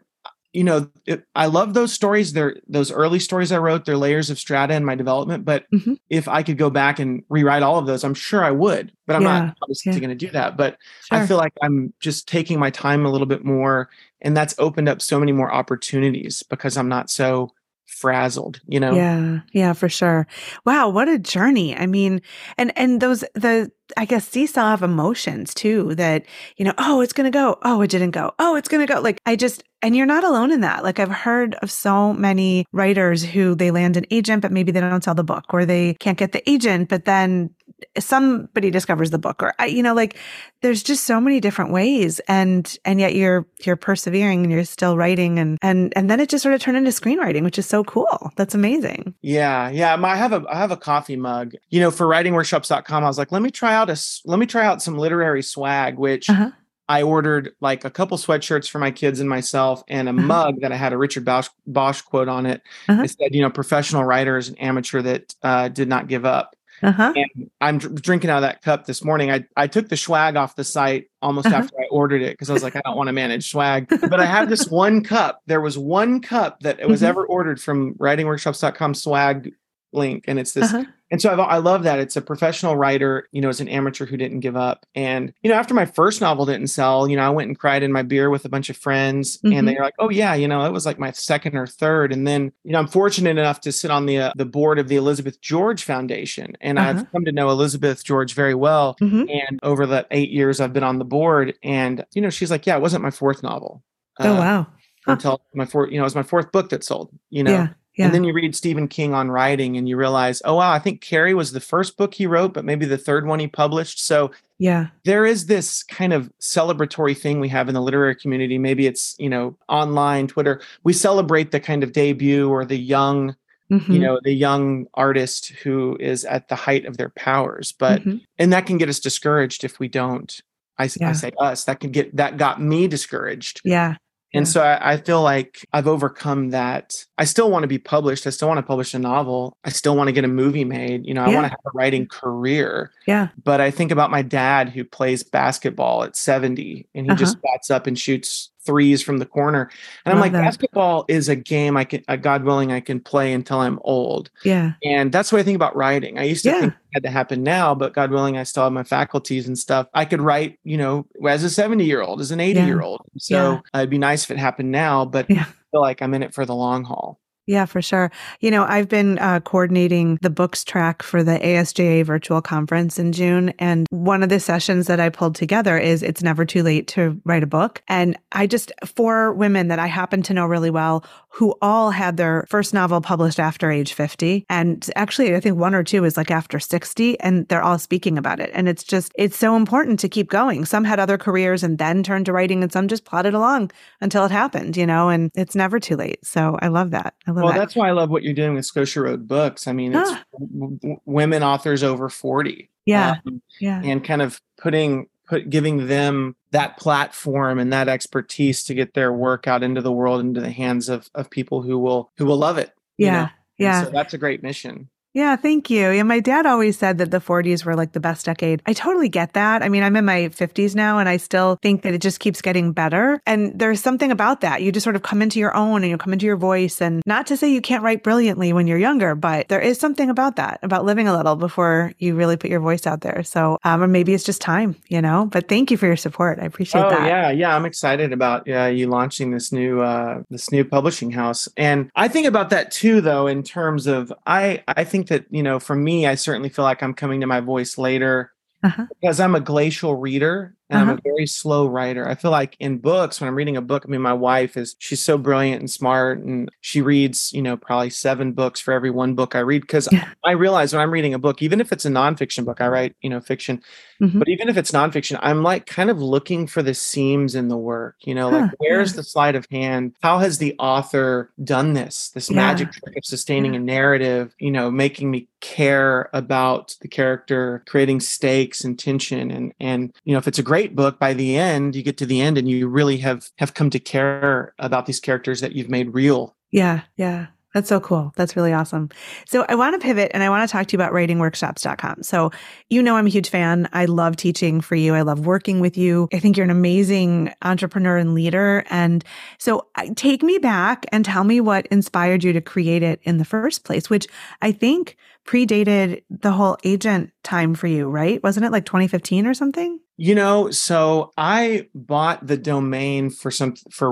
you 0.56 0.64
know, 0.64 0.90
it, 1.06 1.26
I 1.36 1.48
love 1.48 1.74
those 1.74 1.92
stories. 1.92 2.32
They're 2.32 2.56
those 2.68 2.90
early 2.92 3.20
stories 3.20 3.52
I 3.52 3.58
wrote. 3.58 3.84
They're 3.84 3.98
layers 3.98 4.30
of 4.30 4.40
strata 4.40 4.74
in 4.74 4.86
my 4.86 4.96
development. 4.96 5.44
But 5.44 5.66
Mhm. 5.74 6.00
if 6.10 6.28
I 6.30 6.44
could 6.44 6.58
go 6.58 6.70
back 6.70 6.98
and 6.98 7.24
rewrite 7.28 7.62
all 7.62 7.78
of 7.78 7.88
those, 7.88 8.04
I'm 8.06 8.14
sure 8.14 8.44
I 8.44 8.52
would. 8.52 8.94
But 9.06 9.18
I'm 9.18 9.24
Yeah, 9.24 9.40
not 9.40 9.58
obviously 9.62 9.92
yeah. 9.92 10.00
going 10.00 10.18
to 10.18 10.26
do 10.26 10.32
that. 10.32 10.56
But 10.56 10.78
Sure. 11.04 11.18
I 11.20 11.28
feel 11.28 11.38
like 11.38 11.54
I'm 11.62 11.94
just 12.00 12.28
taking 12.28 12.58
my 12.58 12.70
time 12.70 13.06
a 13.06 13.12
little 13.12 13.28
bit 13.28 13.44
more, 13.44 13.90
and 14.22 14.36
that's 14.36 14.56
opened 14.58 14.88
up 14.88 15.02
so 15.02 15.20
many 15.20 15.34
more 15.34 15.54
opportunities 15.54 16.42
because 16.50 16.78
I'm 16.78 16.90
not 16.90 17.10
so 17.10 17.52
frazzled. 17.86 18.62
You 18.68 18.80
know? 18.80 18.94
Yeah, 18.96 19.40
yeah, 19.52 19.74
for 19.74 19.90
sure. 19.90 20.26
Wow, 20.66 20.90
what 20.90 21.08
a 21.10 21.20
journey. 21.20 21.76
I 21.76 21.86
mean, 21.86 22.22
and 22.58 22.72
and 22.78 23.02
those 23.02 23.26
the 23.34 23.72
I 23.98 24.06
guess 24.06 24.28
seesaw 24.28 24.74
of 24.74 24.84
emotions 24.84 25.54
too 25.54 25.96
that, 25.96 26.26
you 26.58 26.66
know, 26.66 26.74
oh, 26.78 27.02
it's 27.02 27.14
going 27.14 27.32
to 27.32 27.36
go. 27.36 27.58
Oh, 27.64 27.82
it 27.82 27.90
didn't 27.90 28.12
go. 28.12 28.34
Oh, 28.40 28.56
it's 28.56 28.68
going 28.68 28.86
to 28.86 28.92
go. 28.92 29.00
Like 29.00 29.20
I 29.26 29.36
just, 29.36 29.64
and 29.82 29.96
you're 29.96 30.06
not 30.06 30.24
alone 30.24 30.52
in 30.52 30.62
that. 30.62 30.84
Like 30.84 31.00
I've 31.00 31.12
heard 31.12 31.56
of 31.56 31.70
so 31.70 32.14
many 32.14 32.66
writers 32.72 33.24
who 33.24 33.56
they 33.56 33.72
land 33.72 33.98
an 33.98 34.06
agent, 34.10 34.42
but 34.42 34.52
maybe 34.52 34.72
they 34.72 34.80
don't 34.80 35.04
sell 35.04 35.16
the 35.16 35.24
book 35.24 35.46
or 35.54 35.66
they 35.66 35.94
can't 35.96 36.18
get 36.18 36.32
the 36.32 36.48
agent, 36.50 36.90
but 36.90 37.06
then 37.06 37.52
somebody 38.00 38.72
discovers 38.72 39.12
the 39.12 39.18
book 39.18 39.42
or 39.44 39.54
you 39.68 39.84
know 39.84 39.94
like 39.94 40.18
there's 40.62 40.84
just 40.84 41.04
so 41.04 41.20
many 41.20 41.40
different 41.40 41.72
ways 41.72 42.20
and 42.28 42.78
and 42.86 43.00
yet 43.00 43.16
you're 43.16 43.46
you're 43.66 43.76
persevering 43.76 44.44
and 44.44 44.52
you're 44.52 44.64
still 44.64 44.98
writing 44.98 45.40
and 45.40 45.58
and 45.62 45.94
and 45.96 46.10
then 46.10 46.20
it 46.20 46.30
just 46.30 46.44
sort 46.44 46.56
of 46.56 46.62
turned 46.62 46.78
into 46.78 46.90
screenwriting 46.90 47.44
which 47.44 47.60
is 47.60 47.66
so 47.66 47.84
cool 47.84 48.32
that's 48.36 48.56
amazing 48.56 49.14
yeah 49.22 49.70
yeah 49.70 49.96
i 49.96 50.16
have 50.16 50.32
a 50.32 50.44
i 50.50 50.58
have 50.58 50.72
a 50.72 50.78
coffee 50.78 51.16
mug 51.16 51.54
you 51.70 51.80
know 51.80 51.92
for 51.92 52.06
writingworkshops.com 52.06 53.04
i 53.04 53.08
was 53.08 53.18
like 53.18 53.32
let 53.32 53.42
me 53.42 53.52
try 53.52 53.75
out 53.76 53.90
a 53.90 53.98
let 54.26 54.40
me 54.40 54.46
try 54.46 54.66
out 54.66 54.82
some 54.82 54.98
literary 54.98 55.44
swag 55.44 55.98
which 55.98 56.30
uh-huh. 56.30 56.52
I 56.88 57.02
ordered 57.02 57.54
like 57.62 57.84
a 57.84 57.90
couple 57.90 58.18
sweatshirts 58.18 58.70
for 58.70 58.80
my 58.80 58.92
kids 58.92 59.20
and 59.20 59.30
myself 59.30 59.84
and 59.88 60.08
a 60.08 60.12
uh-huh. 60.12 60.22
mug 60.22 60.62
that 60.62 60.72
I 60.72 60.76
had 60.76 60.94
a 60.94 60.98
Richard 60.98 61.26
Bosch, 61.26 61.50
Bausch 61.68 62.04
quote 62.04 62.28
on 62.28 62.46
it. 62.46 62.62
Uh-huh. 62.88 63.04
It 63.04 63.10
said, 63.10 63.34
you 63.34 63.42
know, 63.42 63.50
professional 63.50 64.04
writer 64.04 64.38
is 64.38 64.50
an 64.50 64.58
amateur 64.58 65.02
that 65.02 65.34
uh, 65.42 65.70
did 65.70 65.88
not 65.88 66.08
give 66.08 66.26
up. 66.26 66.56
Uh-huh. 66.84 67.14
And 67.16 67.50
I'm 67.62 67.78
dr- 67.78 68.02
drinking 68.02 68.30
out 68.30 68.38
of 68.38 68.42
that 68.44 68.62
cup 68.62 68.86
this 68.86 69.04
morning. 69.04 69.32
I, 69.32 69.46
I 69.56 69.68
took 69.68 69.90
the 69.90 69.98
swag 69.98 70.36
off 70.36 70.56
the 70.56 70.64
site 70.64 71.08
almost 71.22 71.48
uh-huh. 71.48 71.56
after 71.56 71.80
I 71.80 71.88
ordered 71.90 72.22
it 72.22 72.34
because 72.34 72.50
I 72.50 72.54
was 72.54 72.64
like, 72.64 72.76
I 72.76 72.82
don't 72.84 72.98
want 72.98 73.08
to 73.08 73.14
manage 73.14 73.50
swag. 73.50 73.88
But 74.06 74.20
I 74.20 74.26
have 74.26 74.50
this 74.50 74.68
one 74.68 75.04
cup. 75.04 75.42
There 75.48 75.62
was 75.62 75.78
one 75.78 76.22
cup 76.22 76.60
that 76.60 76.86
was 76.88 77.00
mm-hmm. 77.00 77.10
ever 77.10 77.26
ordered 77.26 77.60
from 77.60 77.96
writingworkshops.com 77.96 78.94
swag 78.94 79.54
link. 79.96 80.26
And 80.28 80.40
it's 80.40 80.54
this 80.54 80.74
uh-huh 80.74 80.86
and 81.12 81.22
so 81.22 81.32
I've, 81.32 81.40
i 81.40 81.58
love 81.58 81.84
that 81.84 82.00
it's 82.00 82.16
a 82.16 82.22
professional 82.22 82.76
writer 82.76 83.28
you 83.32 83.42
know 83.42 83.50
as 83.50 83.60
an 83.60 83.68
amateur 83.68 84.06
who 84.06 84.18
didn't 84.18 84.40
give 84.40 84.56
up 84.56 84.86
and 84.96 85.34
you 85.44 85.50
know 85.50 85.56
after 85.56 85.74
my 85.74 85.86
first 85.86 86.22
novel 86.22 86.46
didn't 86.46 86.68
sell 86.68 87.08
you 87.08 87.16
know 87.16 87.24
i 87.24 87.30
went 87.30 87.48
and 87.48 87.60
cried 87.60 87.84
in 87.84 87.92
my 87.92 88.02
beer 88.02 88.30
with 88.30 88.46
a 88.46 88.50
bunch 88.50 88.70
of 88.70 88.78
friends 88.78 89.38
mm-hmm. 89.38 89.56
and 89.56 89.68
they 89.68 89.76
were 89.76 89.82
like 89.82 89.96
oh 90.00 90.10
yeah 90.10 90.34
you 90.34 90.48
know 90.48 90.66
it 90.66 90.72
was 90.72 90.86
like 90.86 91.00
my 91.00 91.12
second 91.12 91.56
or 91.56 91.68
third 91.68 92.12
and 92.12 92.28
then 92.28 92.52
you 92.64 92.72
know 92.72 92.80
i'm 92.80 92.88
fortunate 92.88 93.38
enough 93.38 93.62
to 93.62 93.72
sit 93.72 93.92
on 93.92 94.06
the 94.06 94.18
uh, 94.18 94.34
the 94.36 94.46
board 94.46 94.80
of 94.80 94.88
the 94.88 94.96
elizabeth 94.96 95.40
george 95.42 95.84
foundation 95.84 96.56
and 96.62 96.80
uh-huh. 96.80 96.90
i've 96.90 97.12
come 97.12 97.26
to 97.26 97.32
know 97.32 97.50
elizabeth 97.50 98.04
george 98.04 98.34
very 98.34 98.56
well 98.56 98.96
mm-hmm. 99.02 99.26
and 99.30 99.60
over 99.64 99.86
the 99.86 100.06
eight 100.12 100.30
years 100.30 100.60
i've 100.60 100.74
been 100.74 100.84
on 100.84 101.00
the 101.00 101.06
board 101.06 101.54
and 101.64 102.06
you 102.14 102.22
know 102.22 102.30
she's 102.30 102.52
like 102.52 102.66
yeah 102.66 102.76
it 102.76 102.82
wasn't 102.82 103.02
my 103.02 103.12
fourth 103.12 103.44
novel 103.44 103.84
oh 104.20 104.34
uh, 104.34 104.40
wow 104.40 104.68
huh. 105.06 105.12
until 105.12 105.42
my 105.54 105.66
fourth 105.66 105.92
you 105.92 105.98
know 105.98 106.04
it 106.04 106.06
was 106.06 106.16
my 106.16 106.24
fourth 106.24 106.52
book 106.52 106.70
that 106.70 106.84
sold 106.84 107.12
you 107.30 107.44
know 107.44 107.52
yeah. 107.52 107.68
Yeah. 107.98 108.06
And 108.06 108.14
then 108.14 108.26
you 108.26 108.34
read 108.34 108.56
Stephen 108.56 108.90
King 108.90 109.14
on 109.14 109.32
writing 109.32 109.78
and 109.78 109.88
you 109.88 109.96
realize, 109.96 110.42
oh, 110.44 110.56
wow, 110.56 110.72
I 110.72 110.80
think 110.80 111.00
Carrie 111.00 111.34
was 111.34 111.54
the 111.54 111.62
first 111.62 111.96
book 111.96 112.14
he 112.14 112.28
wrote, 112.28 112.54
but 112.54 112.66
maybe 112.66 112.86
the 112.86 112.98
third 112.98 113.26
one 113.26 113.40
he 113.40 113.48
published. 113.48 114.06
So, 114.06 114.32
yeah, 114.58 114.88
there 115.06 115.26
is 115.26 115.46
this 115.46 115.82
kind 115.84 116.12
of 116.12 116.30
celebratory 116.42 117.18
thing 117.18 117.40
we 117.40 117.50
have 117.50 117.70
in 117.70 117.74
the 117.74 117.82
literary 117.82 118.16
community. 118.16 118.58
Maybe 118.58 118.86
it's, 118.86 119.16
you 119.18 119.30
know, 119.30 119.58
online, 119.70 120.28
Twitter. 120.28 120.62
We 120.84 120.92
celebrate 120.92 121.52
the 121.52 121.60
kind 121.62 121.84
of 121.84 121.94
debut 121.94 122.50
or 122.50 122.66
the 122.66 122.78
young, 122.78 123.36
mm-hmm. 123.72 123.92
you 123.92 124.00
know, 124.00 124.20
the 124.24 124.34
young 124.34 124.88
artist 124.94 125.48
who 125.64 125.96
is 126.00 126.26
at 126.26 126.50
the 126.50 126.56
height 126.56 126.86
of 126.86 126.98
their 126.98 127.10
powers. 127.10 127.72
But, 127.72 128.02
mm-hmm. 128.02 128.18
and 128.38 128.52
that 128.52 128.66
can 128.66 128.78
get 128.78 128.90
us 128.90 129.00
discouraged 129.00 129.64
if 129.64 129.80
we 129.80 129.88
don't. 129.88 130.42
I, 130.78 130.90
yeah. 131.00 131.10
I 131.10 131.14
say 131.14 131.32
us, 131.40 131.64
that 131.64 131.80
can 131.80 131.92
get, 131.92 132.14
that 132.18 132.36
got 132.36 132.62
me 132.62 132.90
discouraged. 132.90 133.62
Yeah. 133.64 133.96
And 134.38 134.48
so 134.48 134.62
I, 134.62 134.94
I, 134.94 134.98
feel 134.98 135.22
like 135.22 135.66
I've 135.74 135.88
overcome 135.88 136.50
that. 136.50 137.06
I 137.18 137.26
still 137.26 137.50
want 137.50 137.64
to 137.64 137.68
be 137.68 137.78
published. 137.78 138.28
I 138.28 138.30
still 138.30 138.48
want 138.48 138.58
to 138.58 138.64
publish 138.64 138.94
a 138.94 139.00
novel. 139.00 139.58
I 139.64 139.70
still 139.70 139.96
want 139.96 140.08
to 140.08 140.12
get 140.12 140.24
a 140.24 140.30
movie 140.30 140.66
made. 140.66 141.06
You 141.06 141.14
know, 141.14 141.24
I 141.24 141.30
want 141.30 141.46
to 141.46 141.50
have 141.50 141.60
a 141.66 141.72
writing 141.74 142.08
career. 142.08 142.92
Yeah. 143.08 143.30
But 143.44 143.62
I 143.62 143.72
think 143.72 143.92
about 143.92 144.12
my 144.12 144.22
dad 144.22 144.70
who 144.70 144.84
plays 144.84 145.24
basketball 145.24 146.04
at 146.04 146.16
70 146.16 146.88
and 146.94 147.06
he 147.06 147.12
uh-huh. 147.12 147.18
just 147.18 147.42
bats 147.42 147.70
up 147.72 147.88
and 147.88 147.98
shoots 147.98 148.50
threes 148.66 149.02
from 149.02 149.18
the 149.20 149.26
corner. 149.26 149.70
And 150.06 150.14
I'm 150.14 150.20
like, 150.20 150.32
that. 150.32 150.42
basketball 150.42 151.06
is 151.08 151.30
a 151.30 151.36
game 151.36 151.78
I 151.78 151.84
can, 151.84 152.04
uh, 152.08 152.16
God 152.16 152.44
willing, 152.44 152.72
I 152.72 152.80
can 152.80 153.00
play 153.00 153.34
until 153.34 153.60
I'm 153.60 153.80
old. 153.84 154.30
Yeah. 154.44 154.74
And 154.84 155.12
that's 155.12 155.32
what 155.32 155.40
I 155.40 155.44
think 155.44 155.56
about 155.56 155.76
writing. 155.76 156.18
I 156.18 156.24
used 156.24 156.44
to 156.44 156.50
yeah. 156.50 156.60
think 156.62 156.74
it 156.74 156.80
had 156.94 157.04
to 157.04 157.10
happen 157.10 157.44
now, 157.44 157.76
but 157.76 157.94
God 157.94 158.12
willing, 158.12 158.38
I 158.38 158.44
still 158.44 158.64
have 158.64 158.74
my 158.74 158.84
faculties 158.84 159.48
and 159.48 159.58
stuff. 159.58 159.88
I 159.94 160.06
could 160.06 160.22
write, 160.22 160.60
you 160.64 160.78
know, 160.78 161.06
as 161.28 161.44
a 161.44 161.50
70 161.50 161.86
year 161.86 162.02
old, 162.02 162.22
as 162.22 162.32
an 162.32 162.40
80 162.40 162.60
yeah. 162.60 162.66
year 162.66 162.82
old. 162.82 163.02
So 163.18 163.36
yeah. 163.36 163.60
uh, 163.74 163.80
it'd 163.80 163.90
be 163.90 163.98
nice 163.98 164.24
if 164.24 164.32
it 164.32 164.38
happened 164.38 164.72
now, 164.72 165.06
but 165.06 165.28
I 165.30 165.44
feel 165.72 165.82
like 165.82 166.02
I'm 166.02 166.14
in 166.14 166.24
it 166.24 166.34
for 166.34 166.46
the 166.46 166.56
long 166.56 166.84
haul. 166.84 167.20
Yeah, 167.48 167.66
for 167.66 167.82
sure. 167.82 168.12
You 168.40 168.50
know, 168.50 168.66
I've 168.68 168.90
been 168.90 169.20
uh, 169.20 169.40
coordinating 169.42 170.18
the 170.22 170.32
books 170.32 170.64
track 170.64 171.04
for 171.04 171.22
the 171.24 171.38
ASJA 171.38 172.04
virtual 172.04 172.42
conference 172.42 172.98
in 172.98 173.12
June. 173.12 173.54
And 173.60 173.86
one 173.92 174.24
of 174.24 174.30
the 174.30 174.40
sessions 174.40 174.88
that 174.88 175.00
I 175.00 175.10
pulled 175.10 175.36
together 175.36 175.78
is 175.78 176.02
It's 176.02 176.24
Never 176.24 176.44
Too 176.44 176.64
Late 176.64 176.88
to 176.90 177.22
Write 177.24 177.44
a 177.44 177.48
Book. 177.48 177.84
And 177.88 178.18
I 178.32 178.48
just, 178.48 178.72
four 178.84 179.32
women 179.34 179.68
that 179.68 179.78
I 179.78 179.86
happen 179.86 180.24
to 180.24 180.34
know 180.34 180.48
really 180.48 180.72
well 180.72 181.06
who 181.36 181.54
all 181.62 181.92
had 181.92 182.16
their 182.16 182.46
first 182.48 182.74
novel 182.74 183.02
published 183.02 183.42
after 183.42 183.70
age 183.70 183.92
50. 183.92 184.46
And 184.50 184.90
actually, 184.96 185.36
I 185.36 185.42
think 185.42 185.58
one 185.58 185.76
or 185.76 185.84
two 185.84 186.06
is 186.06 186.16
like 186.16 186.32
after 186.32 186.62
60, 186.62 187.20
and 187.20 187.46
they're 187.50 187.62
all 187.62 187.78
speaking 187.78 188.18
about 188.18 188.40
it. 188.40 188.50
And 188.54 188.70
it's 188.70 188.86
just, 188.86 189.12
it's 189.18 189.36
so 189.36 189.58
important 189.58 190.00
to 190.00 190.08
keep 190.08 190.30
going. 190.30 190.64
Some 190.64 190.86
had 190.86 190.98
other 190.98 191.18
careers 191.18 191.62
and 191.62 191.78
then 191.78 192.04
turned 192.04 192.28
to 192.28 192.32
writing, 192.32 192.64
and 192.64 192.72
some 192.72 192.88
just 192.88 193.04
plodded 193.04 193.34
along 193.34 193.72
until 194.00 194.24
it 194.24 194.32
happened, 194.32 194.78
you 194.78 194.86
know, 194.86 195.10
and 195.10 195.30
it's 195.36 195.56
never 195.56 195.78
too 195.78 195.98
late. 195.98 196.26
So 196.26 196.58
I 196.62 196.70
love 196.70 196.92
that. 196.92 197.16
I 197.28 197.32
well, 197.44 197.54
that. 197.54 197.60
that's 197.60 197.76
why 197.76 197.90
I 197.90 197.92
love 197.92 198.10
what 198.10 198.24
you're 198.24 198.34
doing 198.34 198.56
with 198.56 198.66
Scotia 198.66 199.02
Road 199.02 199.28
Books. 199.28 199.68
I 199.68 199.74
mean, 199.74 199.96
it's 199.96 200.10
ah. 200.10 200.24
w- 200.40 201.00
women 201.06 201.44
authors 201.44 201.84
over 201.84 202.10
40. 202.10 202.70
Yeah. 202.86 203.16
Um, 203.26 203.42
yeah. 203.60 203.82
And 203.84 204.04
kind 204.04 204.22
of 204.22 204.42
putting 204.58 205.08
put 205.28 205.50
giving 205.50 205.88
them 205.88 206.36
that 206.52 206.78
platform 206.78 207.60
and 207.60 207.74
that 207.74 207.88
expertise 207.88 208.64
to 208.66 208.74
get 208.74 208.94
their 208.94 209.12
work 209.12 209.48
out 209.48 209.64
into 209.64 209.82
the 209.82 209.92
world 209.92 210.22
into 210.22 210.42
the 210.42 210.52
hands 210.52 210.90
of 210.90 211.10
of 211.16 211.30
people 211.30 211.62
who 211.62 211.80
will 211.80 212.12
who 212.18 212.26
will 212.26 212.38
love 212.38 212.58
it 212.58 212.72
yeah 212.98 213.24
know? 213.24 213.30
yeah 213.58 213.84
so 213.84 213.90
that's 213.90 214.14
a 214.14 214.18
great 214.18 214.44
mission 214.44 214.90
yeah, 215.16 215.38
thank 215.38 215.70
you. 215.70 215.92
Yeah, 215.92 216.04
my 216.04 216.20
dad 216.20 216.46
always 216.46 216.78
said 216.78 216.98
that 216.98 217.10
the 217.10 217.22
40s 217.22 217.64
were 217.64 217.74
like 217.74 217.94
the 217.94 218.02
best 218.02 218.26
decade. 218.26 218.62
I 218.66 218.74
totally 218.74 219.08
get 219.08 219.32
that. 219.32 219.64
I 219.64 219.70
mean, 219.70 219.82
I'm 219.82 219.96
in 219.96 220.04
my 220.04 220.24
50s 220.28 220.76
now 220.76 221.00
and 221.00 221.08
I 221.08 221.16
still 221.16 221.58
think 221.62 221.84
that 221.84 221.94
it 221.94 222.02
just 222.02 222.20
keeps 222.20 222.42
getting 222.42 222.74
better. 222.74 223.22
And 223.26 223.58
there's 223.58 223.80
something 223.80 224.12
about 224.12 224.42
that. 224.42 224.62
You 224.62 224.74
just 224.74 224.84
sort 224.84 224.98
of 224.98 225.04
come 225.04 225.22
into 225.22 225.40
your 225.40 225.56
own 225.56 225.84
and 225.84 225.90
you 225.90 225.98
come 225.98 226.12
into 226.12 226.26
your 226.26 226.36
voice. 226.36 226.82
And 226.82 227.02
not 227.06 227.28
to 227.28 227.38
say 227.38 227.50
you 227.50 227.62
can't 227.62 227.82
write 227.82 228.04
brilliantly 228.04 228.52
when 228.52 228.68
you're 228.68 228.78
younger, 228.78 229.16
but 229.16 229.48
there 229.48 229.62
is 229.62 229.80
something 229.80 230.10
about 230.10 230.36
that, 230.36 230.60
about 230.62 230.84
living 230.84 231.08
a 231.08 231.16
little 231.16 231.38
before 231.38 231.94
you 231.98 232.14
really 232.14 232.36
put 232.36 232.50
your 232.50 232.60
voice 232.60 232.86
out 232.86 233.00
there. 233.00 233.24
So, 233.24 233.58
um, 233.64 233.82
or 233.82 233.88
maybe 233.88 234.14
it's 234.14 234.26
just 234.26 234.42
time, 234.42 234.76
you 234.90 235.02
know, 235.02 235.30
but 235.32 235.48
thank 235.48 235.72
you 235.72 235.78
for 235.78 235.86
your 235.86 235.96
support. 235.96 236.40
I 236.42 236.46
appreciate 236.46 236.84
oh, 236.84 236.90
that. 236.90 237.08
Yeah. 237.08 237.32
Yeah. 237.32 237.56
I'm 237.56 237.64
excited 237.64 238.12
about 238.12 238.50
uh, 238.50 238.66
you 238.66 238.88
launching 238.88 239.32
this 239.32 239.54
new, 239.54 239.80
uh, 239.80 240.24
this 240.30 240.52
new 240.52 240.66
publishing 240.66 241.12
house. 241.12 241.48
And 241.56 241.90
I 241.96 242.10
think 242.10 242.28
about 242.28 242.50
that 242.50 242.70
too, 242.70 243.00
though, 243.00 243.28
in 243.28 243.44
terms 243.44 243.88
of, 243.88 244.12
I, 244.28 244.62
I 244.68 244.84
think 244.84 245.05
that, 245.08 245.26
you 245.30 245.44
know, 245.44 245.60
for 245.60 245.76
me, 245.76 246.08
I 246.08 246.16
certainly 246.16 246.50
feel 246.50 246.64
like 246.64 246.82
I'm 246.84 246.94
coming 246.94 247.22
to 247.22 247.28
my 247.28 247.40
voice 247.40 247.78
later 247.78 248.32
uh-huh. 248.64 248.86
because 249.02 249.20
I'm 249.20 249.36
a 249.36 249.40
glacial 249.40 249.96
reader 249.96 250.55
and 250.70 250.82
uh-huh. 250.82 250.92
I'm 250.92 250.98
a 250.98 251.02
very 251.02 251.28
slow 251.28 251.68
writer. 251.68 252.08
I 252.08 252.16
feel 252.16 252.32
like 252.32 252.56
in 252.60 252.80
books, 252.80 253.22
when 253.22 253.28
I'm 253.28 253.36
reading 253.36 253.56
a 253.56 253.62
book, 253.62 253.84
I 253.86 253.90
mean, 253.90 254.02
my 254.02 254.14
wife 254.14 254.58
is, 254.58 254.76
she's 254.80 255.02
so 255.02 255.18
brilliant 255.18 255.60
and 255.60 255.70
smart 255.70 256.20
and 256.20 256.50
she 256.62 256.82
reads, 256.82 257.32
you 257.34 257.42
know, 257.42 257.56
probably 257.56 257.92
seven 257.92 258.32
books 258.32 258.60
for 258.60 258.74
every 258.74 258.90
one 258.90 259.14
book 259.14 259.36
I 259.36 259.40
read. 259.40 259.68
Cause 259.68 259.88
yeah. 259.92 260.10
I 260.24 260.32
realize 260.32 260.74
when 260.74 260.82
I'm 260.82 260.92
reading 260.92 261.14
a 261.14 261.20
book, 261.20 261.42
even 261.44 261.62
if 261.62 261.72
it's 261.72 261.86
a 261.86 261.90
nonfiction 261.90 262.46
book, 262.46 262.62
I 262.62 262.68
write, 262.68 262.96
you 263.02 263.10
know, 263.10 263.22
fiction, 263.22 263.62
mm-hmm. 264.02 264.18
but 264.18 264.28
even 264.28 264.50
if 264.50 264.58
it's 264.58 264.72
nonfiction, 264.72 265.20
I'm 265.22 265.44
like 265.44 265.68
kind 265.68 265.92
of 265.92 266.02
looking 266.02 266.48
for 266.48 266.64
the 266.64 266.74
seams 266.74 267.36
in 267.36 267.48
the 267.48 267.58
work, 267.58 267.98
you 268.02 268.16
know, 268.16 268.32
huh. 268.32 268.40
like 268.40 268.52
where's 268.58 268.94
yeah. 268.94 268.98
the 268.98 269.04
sleight 269.04 269.36
of 269.36 269.46
hand? 269.52 269.94
How 270.02 270.18
has 270.18 270.40
the 270.40 270.56
author 270.58 271.32
done 271.44 271.74
this, 271.74 272.10
this 272.10 272.32
yeah. 272.32 272.38
magic 272.38 272.72
trick 272.72 272.98
of 272.98 273.06
sustaining 273.06 273.56
a 273.56 273.60
narrative, 273.60 274.34
you 274.40 274.52
know, 274.52 274.72
making 274.72 275.12
me 275.12 275.28
care 275.46 276.10
about 276.12 276.76
the 276.82 276.88
character, 276.88 277.64
creating 277.68 278.00
stakes 278.00 278.64
and 278.64 278.80
tension. 278.80 279.30
And, 279.30 279.54
and, 279.60 279.94
you 280.04 280.14
know, 280.14 280.18
if 280.18 280.28
it's 280.28 280.40
a 280.40 280.44
great 280.44 280.55
great 280.56 280.74
book 280.74 280.98
by 281.00 281.14
the 281.14 281.36
end 281.36 281.76
you 281.76 281.84
get 281.84 281.98
to 281.98 282.06
the 282.06 282.22
end 282.22 282.38
and 282.38 282.50
you 282.50 282.66
really 282.70 282.96
have 282.96 283.30
have 283.40 283.54
come 283.54 283.70
to 283.70 283.78
care 283.78 284.54
about 284.58 284.86
these 284.86 285.02
characters 285.02 285.42
that 285.42 285.52
you've 285.52 285.70
made 285.70 285.94
real 285.94 286.34
yeah 286.50 286.80
yeah 286.96 287.28
that's 287.56 287.70
so 287.70 287.80
cool. 287.80 288.12
That's 288.18 288.36
really 288.36 288.52
awesome. 288.52 288.90
So 289.26 289.46
I 289.48 289.56
want 289.56 289.80
to 289.80 289.86
pivot 289.86 290.12
and 290.14 290.22
I 290.22 290.30
want 290.30 290.46
to 290.46 290.52
talk 290.52 290.68
to 290.68 290.74
you 290.74 290.78
about 290.78 290.92
writingworkshops.com. 290.92 292.04
So 292.04 292.32
you 292.70 292.84
know 292.84 292.98
I'm 292.98 293.06
a 293.06 293.10
huge 293.10 293.30
fan. 293.30 293.70
I 293.72 293.86
love 293.86 294.18
teaching 294.18 294.60
for 294.60 294.76
you. 294.76 294.94
I 294.94 295.04
love 295.04 295.26
working 295.26 295.62
with 295.62 295.78
you. 295.78 296.10
I 296.14 296.20
think 296.20 296.36
you're 296.36 296.44
an 296.44 296.50
amazing 296.50 297.34
entrepreneur 297.44 297.96
and 297.96 298.14
leader. 298.14 298.66
And 298.70 299.06
so 299.38 299.70
take 299.96 300.22
me 300.22 300.38
back 300.38 300.86
and 300.92 301.06
tell 301.06 301.24
me 301.24 301.40
what 301.40 301.66
inspired 301.68 302.26
you 302.26 302.34
to 302.34 302.42
create 302.42 302.84
it 302.84 303.00
in 303.04 303.20
the 303.20 303.26
first 303.26 303.64
place, 303.64 303.90
which 303.90 304.06
I 304.42 304.52
think 304.52 304.98
predated 305.26 306.04
the 306.10 306.32
whole 306.32 306.58
agent 306.66 307.12
time 307.26 307.54
for 307.56 307.68
you, 307.68 307.90
right? 307.90 308.24
Wasn't 308.24 308.46
it 308.46 308.52
like 308.54 308.66
2015 308.66 309.28
or 309.28 309.34
something? 309.34 309.80
You 309.98 310.14
know, 310.14 310.52
so 310.52 311.14
I 311.18 311.70
bought 311.74 312.28
the 312.28 312.36
domain 312.36 313.10
for 313.10 313.32
some 313.32 313.56
for 313.72 313.90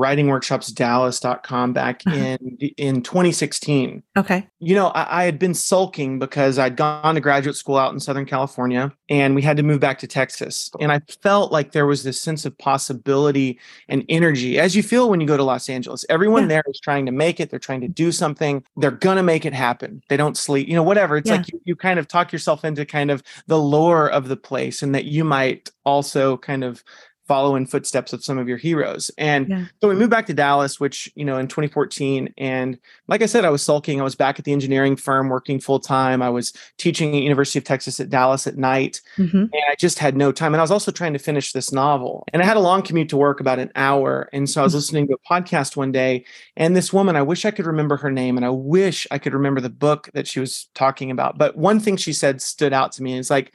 writingworkshopsdallas.com 0.73 1.71
back 1.73 2.01
Uh-huh. 2.05 2.15
in 2.17 2.57
in 2.77 3.01
2016. 3.01 4.03
Okay. 4.17 4.47
You 4.59 4.75
know, 4.75 4.87
I, 4.87 5.21
I 5.21 5.23
had 5.23 5.39
been 5.39 5.53
sulking 5.53 6.19
because 6.19 6.59
I'd 6.59 6.75
gone 6.75 7.15
to 7.15 7.21
graduate 7.21 7.55
school 7.55 7.77
out 7.77 7.93
in 7.93 8.01
Southern 8.01 8.25
California 8.25 8.91
and 9.09 9.33
we 9.33 9.41
had 9.41 9.55
to 9.57 9.63
move 9.63 9.79
back 9.79 9.99
to 9.99 10.07
Texas. 10.07 10.69
And 10.81 10.91
I 10.91 10.99
felt 11.21 11.53
like 11.53 11.71
there 11.71 11.85
was 11.85 12.03
this 12.03 12.19
sense 12.19 12.45
of 12.45 12.57
possibility 12.57 13.57
and 13.87 14.03
energy 14.09 14.59
as 14.59 14.75
you 14.75 14.83
feel 14.83 15.09
when 15.09 15.21
you 15.21 15.27
go 15.27 15.37
to 15.37 15.43
Los 15.43 15.69
Angeles. 15.69 16.05
Everyone 16.09 16.43
Yeah. 16.43 16.47
there 16.49 16.63
is 16.67 16.81
trying 16.81 17.05
to 17.05 17.13
make 17.13 17.39
it, 17.39 17.49
they're 17.49 17.59
trying 17.59 17.81
to 17.81 17.87
do 17.87 18.11
something, 18.11 18.61
they're 18.75 18.91
gonna 18.91 19.23
make 19.23 19.45
it 19.45 19.53
happen. 19.53 20.01
They 20.09 20.17
don't 20.17 20.35
sleep, 20.37 20.67
you 20.67 20.75
know, 20.75 20.83
whatever. 20.83 21.15
It's 21.15 21.29
Yeah. 21.29 21.37
like 21.37 21.51
you, 21.51 21.61
you 21.63 21.75
kind 21.77 21.97
of 21.97 22.09
talk 22.09 22.33
yourself 22.33 22.65
into 22.65 22.85
kind 22.85 23.09
of 23.09 23.22
the 23.47 23.59
lore 23.59 24.09
of 24.09 24.27
the 24.27 24.37
place 24.37 24.83
and 24.83 24.93
that 24.95 25.05
you 25.05 25.23
might 25.23 25.69
also 25.85 26.37
kind 26.37 26.63
of 26.63 26.83
follow 27.27 27.55
in 27.55 27.65
footsteps 27.65 28.11
of 28.11 28.23
some 28.23 28.37
of 28.37 28.47
your 28.47 28.57
heroes. 28.57 29.09
And 29.17 29.47
Yeah. 29.47 29.65
so 29.81 29.87
we 29.87 29.95
moved 29.95 30.11
back 30.11 30.25
to 30.25 30.33
Dallas, 30.33 30.79
which, 30.79 31.09
you 31.15 31.23
know, 31.23 31.37
in 31.37 31.47
2014. 31.47 32.33
And 32.37 32.77
like 33.07 33.21
I 33.21 33.25
said, 33.27 33.45
I 33.45 33.49
was 33.49 33.61
sulking. 33.61 34.01
I 34.01 34.03
was 34.03 34.15
back 34.15 34.39
at 34.39 34.45
the 34.45 34.51
engineering 34.51 34.95
firm 34.95 35.29
working 35.29 35.59
full 35.59 35.79
time. 35.79 36.21
I 36.21 36.29
was 36.29 36.51
teaching 36.77 37.15
at 37.15 37.23
University 37.23 37.59
of 37.59 37.65
Texas 37.65 37.99
at 37.99 38.09
Dallas 38.09 38.45
at 38.47 38.57
night. 38.57 39.01
hmm 39.15 39.23
And 39.37 39.51
I 39.69 39.75
just 39.79 39.99
had 39.99 40.17
no 40.17 40.31
time. 40.31 40.53
And 40.53 40.59
I 40.59 40.63
was 40.63 40.71
also 40.71 40.91
trying 40.91 41.13
to 41.13 41.19
finish 41.19 41.53
this 41.53 41.71
novel. 41.71 42.25
And 42.33 42.41
I 42.41 42.45
had 42.45 42.57
a 42.57 42.61
long 42.61 42.81
commute 42.81 43.09
to 43.09 43.17
work, 43.17 43.39
about 43.39 43.59
an 43.59 43.71
hour. 43.75 44.29
And 44.33 44.49
so 44.49 44.61
I 44.61 44.63
was 44.65 44.75
listening 44.75 45.07
to 45.07 45.13
a 45.15 45.33
podcast 45.33 45.77
one 45.77 45.91
day. 45.91 46.25
And 46.57 46.75
this 46.75 46.91
woman, 46.91 47.15
I 47.15 47.21
wish 47.21 47.45
I 47.45 47.51
could 47.51 47.65
remember 47.65 47.97
her 47.97 48.11
name 48.11 48.37
and 48.37 48.45
I 48.45 48.49
wish 48.49 49.07
I 49.11 49.17
could 49.17 49.33
remember 49.33 49.61
the 49.61 49.69
book 49.69 50.09
that 50.13 50.27
she 50.27 50.39
was 50.39 50.67
talking 50.75 51.09
about. 51.09 51.37
But 51.37 51.55
one 51.57 51.79
thing 51.79 51.95
she 51.97 52.11
said 52.13 52.41
stood 52.41 52.73
out 52.73 52.91
to 52.93 53.03
me. 53.03 53.11
And 53.11 53.19
It's 53.19 53.29
like, 53.29 53.53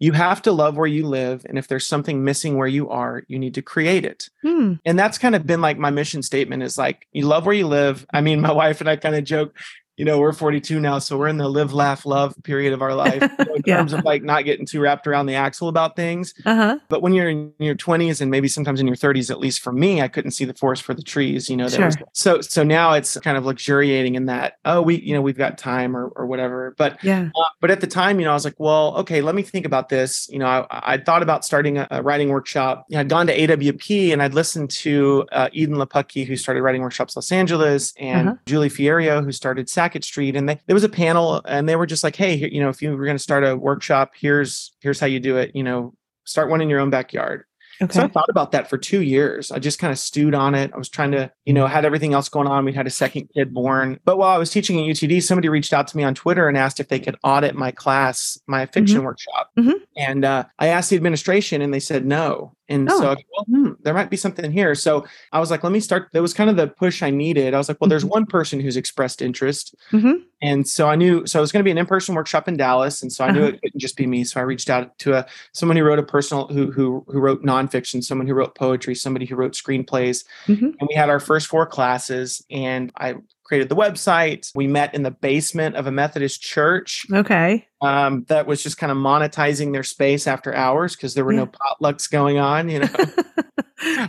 you 0.00 0.12
have 0.12 0.42
to 0.42 0.50
love 0.52 0.76
where 0.76 0.86
you 0.86 1.06
live. 1.06 1.44
And 1.48 1.58
if 1.58 1.68
there's 1.68 1.86
something 1.86 2.24
missing 2.24 2.56
where 2.56 2.66
you 2.66 2.88
are, 2.88 3.22
you 3.28 3.38
need 3.38 3.54
to 3.54 3.62
create 3.62 4.04
it 4.04 4.28
Hmm. 4.42 4.74
and 4.84 4.98
that's 4.98 5.18
kind 5.18 5.34
of 5.36 5.46
been 5.46 5.60
like 5.60 5.78
my 5.78 5.90
mission 5.90 6.22
statement 6.22 6.62
is 6.62 6.76
like 6.78 7.06
you 7.12 7.26
love 7.26 7.44
where 7.46 7.54
you 7.54 7.66
live 7.68 8.06
i 8.12 8.20
mean 8.20 8.40
my 8.40 8.52
wife 8.62 8.80
and 8.80 8.88
i 8.90 8.96
kind 8.96 9.14
of 9.14 9.24
joke 9.24 9.54
you 10.00 10.06
know 10.06 10.18
we're 10.18 10.32
42 10.32 10.80
now 10.80 10.98
so 10.98 11.18
we're 11.18 11.28
in 11.28 11.36
the 11.36 11.48
live 11.48 11.74
laugh 11.74 12.06
love 12.06 12.34
period 12.42 12.72
of 12.72 12.80
our 12.80 12.94
life 12.94 13.22
you 13.38 13.44
know, 13.44 13.54
in 13.54 13.62
Yeah. 13.66 13.76
terms 13.76 13.92
of 13.92 14.02
like 14.02 14.22
not 14.22 14.46
getting 14.46 14.64
too 14.64 14.80
wrapped 14.80 15.06
around 15.06 15.26
the 15.26 15.34
axle 15.34 15.68
about 15.68 15.94
things 15.94 16.32
Uh-huh. 16.46 16.78
but 16.88 17.02
when 17.02 17.12
you're 17.12 17.28
in 17.28 17.52
your 17.58 17.74
20s 17.74 18.20
and 18.22 18.30
maybe 18.30 18.48
sometimes 18.48 18.80
in 18.80 18.86
your 18.86 18.96
30s 18.96 19.30
at 19.30 19.38
least 19.38 19.60
for 19.60 19.72
me 19.72 20.00
i 20.00 20.08
couldn't 20.08 20.30
see 20.30 20.46
the 20.46 20.54
forest 20.54 20.82
for 20.82 20.94
the 20.94 21.02
trees 21.02 21.50
you 21.50 21.56
know 21.56 21.68
there 21.68 21.84
was, 21.84 21.96
so 22.14 22.40
so 22.40 22.62
now 22.64 22.94
it's 22.94 23.18
kind 23.20 23.36
of 23.36 23.44
luxuriating 23.44 24.14
in 24.14 24.24
that 24.26 24.54
oh 24.64 24.80
we 24.80 25.00
you 25.02 25.12
know 25.14 25.20
we've 25.20 25.36
got 25.46 25.58
time 25.58 25.94
or, 25.96 26.06
or 26.16 26.24
whatever 26.26 26.74
but 26.78 26.92
Yeah. 27.04 27.28
uh, 27.38 27.44
but 27.60 27.70
at 27.70 27.82
the 27.82 27.86
time, 27.86 28.18
you 28.18 28.24
know, 28.24 28.30
I 28.30 28.34
was 28.40 28.46
like, 28.46 28.58
well, 28.58 28.96
okay, 29.02 29.20
let 29.20 29.34
me 29.34 29.42
think 29.42 29.66
about 29.66 29.90
this. 29.90 30.26
You 30.30 30.38
know, 30.38 30.46
I, 30.46 30.94
I 30.94 30.96
thought 30.96 31.22
about 31.22 31.44
starting 31.44 31.76
a, 31.76 31.86
a 31.90 32.02
writing 32.02 32.30
workshop. 32.30 32.86
You 32.88 32.94
know, 32.94 33.00
I'd 33.00 33.10
gone 33.10 33.26
to 33.26 33.36
AWP 33.38 34.12
and 34.14 34.22
I'd 34.22 34.32
listened 34.32 34.70
to 34.84 35.26
uh, 35.30 35.48
Edan 35.54 35.74
Lepucki, 35.76 36.26
who 36.26 36.36
started 36.36 36.62
Writing 36.62 36.80
Workshops 36.80 37.16
Los 37.16 37.30
Angeles, 37.30 37.92
and 37.98 38.28
Uh-huh. 38.30 38.36
Julia 38.46 38.70
Fierro, 38.70 39.22
who 39.22 39.30
started 39.32 39.68
Sackett 39.90 40.04
Street. 40.04 40.36
And 40.36 40.48
they, 40.48 40.60
there 40.66 40.74
was 40.74 40.84
a 40.84 40.88
panel, 40.88 41.42
and 41.44 41.68
they 41.68 41.76
were 41.76 41.86
just 41.86 42.04
like, 42.04 42.16
hey, 42.16 42.36
here, 42.36 42.48
you 42.48 42.60
know, 42.60 42.68
if 42.68 42.80
you 42.80 42.96
were 42.96 43.04
going 43.04 43.16
to 43.16 43.22
start 43.22 43.44
a 43.44 43.56
workshop, 43.56 44.12
here's 44.18 44.72
here's 44.80 45.00
how 45.00 45.06
you 45.06 45.20
do 45.20 45.36
it. 45.36 45.52
You 45.54 45.62
know, 45.62 45.94
start 46.24 46.48
one 46.48 46.60
in 46.60 46.68
your 46.70 46.80
own 46.80 46.90
backyard. 46.90 47.44
Okay. 47.82 47.94
So 47.94 48.02
I 48.02 48.08
thought 48.08 48.28
about 48.28 48.52
that 48.52 48.68
for 48.68 48.76
two 48.76 49.00
years. 49.00 49.50
I 49.50 49.58
just 49.58 49.78
kind 49.78 49.90
of 49.90 49.98
stewed 49.98 50.34
on 50.34 50.54
it. 50.54 50.70
I 50.74 50.76
was 50.76 50.90
trying 50.90 51.12
to, 51.12 51.32
you 51.46 51.54
know, 51.54 51.66
had 51.66 51.86
everything 51.86 52.12
else 52.12 52.28
going 52.28 52.46
on. 52.46 52.66
We 52.66 52.74
had 52.74 52.86
a 52.86 52.90
second 52.90 53.30
kid 53.34 53.54
born. 53.54 53.98
But 54.04 54.18
while 54.18 54.28
I 54.34 54.36
was 54.36 54.50
teaching 54.50 54.78
at 54.78 54.84
UTD, 54.84 55.22
somebody 55.22 55.48
reached 55.48 55.72
out 55.72 55.88
to 55.88 55.96
me 55.96 56.02
on 56.02 56.14
Twitter 56.14 56.46
and 56.46 56.58
asked 56.58 56.78
if 56.78 56.88
they 56.88 57.00
could 57.00 57.16
audit 57.24 57.54
my 57.54 57.70
class, 57.70 58.38
my 58.46 58.66
fiction 58.66 59.02
workshop. 59.02 59.48
Mhm. 59.58 59.80
And 59.96 60.26
uh, 60.26 60.44
I 60.58 60.66
asked 60.66 60.90
the 60.90 60.96
administration 60.96 61.62
and 61.62 61.72
they 61.72 61.80
said 61.80 62.04
no. 62.04 62.54
And 62.70 62.88
Oh. 62.90 62.98
so, 63.00 63.06
well, 63.08 63.44
hmm, 63.46 63.72
there 63.82 63.92
might 63.92 64.08
be 64.10 64.16
something 64.16 64.50
here. 64.50 64.74
So 64.74 65.04
I 65.32 65.40
was 65.40 65.50
like, 65.50 65.62
let 65.64 65.72
me 65.72 65.80
start. 65.80 66.08
That 66.12 66.22
was 66.22 66.32
kind 66.32 66.48
of 66.48 66.56
the 66.56 66.68
push 66.68 67.02
I 67.02 67.10
needed. 67.10 67.52
I 67.52 67.58
was 67.58 67.68
like, 67.68 67.78
well, 67.80 67.88
there's 67.90 68.04
one 68.04 68.24
person 68.24 68.60
who's 68.60 68.76
expressed 68.76 69.20
interest. 69.20 69.74
Mhm. 69.92 70.22
And 70.40 70.66
so 70.66 70.88
I 70.88 70.94
knew, 70.96 71.26
so 71.26 71.38
it 71.38 71.42
was 71.42 71.52
going 71.52 71.60
to 71.60 71.64
be 71.64 71.70
an 71.72 71.76
in-person 71.78 72.14
workshop 72.14 72.48
in 72.48 72.56
Dallas, 72.56 73.02
and 73.02 73.12
so 73.12 73.24
I 73.24 73.30
knew 73.32 73.40
Uh-huh. 73.40 73.48
it 73.48 73.60
couldn't 73.60 73.80
just 73.80 73.96
be 73.96 74.06
me. 74.06 74.24
So 74.24 74.40
I 74.40 74.44
reached 74.44 74.70
out 74.70 74.96
to 75.00 75.12
a 75.14 75.26
someone 75.52 75.76
who 75.76 75.82
wrote 75.84 75.98
a 75.98 76.02
personal, 76.02 76.46
who 76.46 76.70
who 76.70 77.04
who 77.08 77.18
wrote 77.18 77.42
nonfiction, 77.44 78.02
someone 78.02 78.26
who 78.26 78.32
wrote 78.34 78.54
poetry, 78.54 78.94
somebody 78.94 79.26
who 79.26 79.34
wrote 79.36 79.52
screenplays, 79.52 80.24
Mhm. 80.46 80.74
and 80.78 80.88
we 80.88 80.94
had 80.94 81.10
our 81.10 81.20
first 81.20 81.46
four 81.48 81.66
classes. 81.66 82.42
And 82.50 82.90
I 82.96 83.16
created 83.50 83.68
the 83.68 83.74
website. 83.74 84.48
We 84.54 84.68
met 84.68 84.94
in 84.94 85.02
the 85.02 85.10
basement 85.10 85.74
of 85.74 85.88
a 85.88 85.90
Methodist 85.90 86.40
church 86.40 87.04
Okay. 87.12 87.66
um, 87.82 88.24
that 88.28 88.46
was 88.46 88.62
just 88.62 88.78
kind 88.78 88.92
of 88.92 88.96
monetizing 88.98 89.72
their 89.72 89.82
space 89.82 90.28
after 90.28 90.54
hours 90.54 90.94
because 90.94 91.14
there 91.14 91.24
were 91.24 91.32
no 91.32 91.48
potlucks 91.48 92.08
going 92.08 92.38
on, 92.38 92.68
you 92.68 92.78
know, 92.78 92.88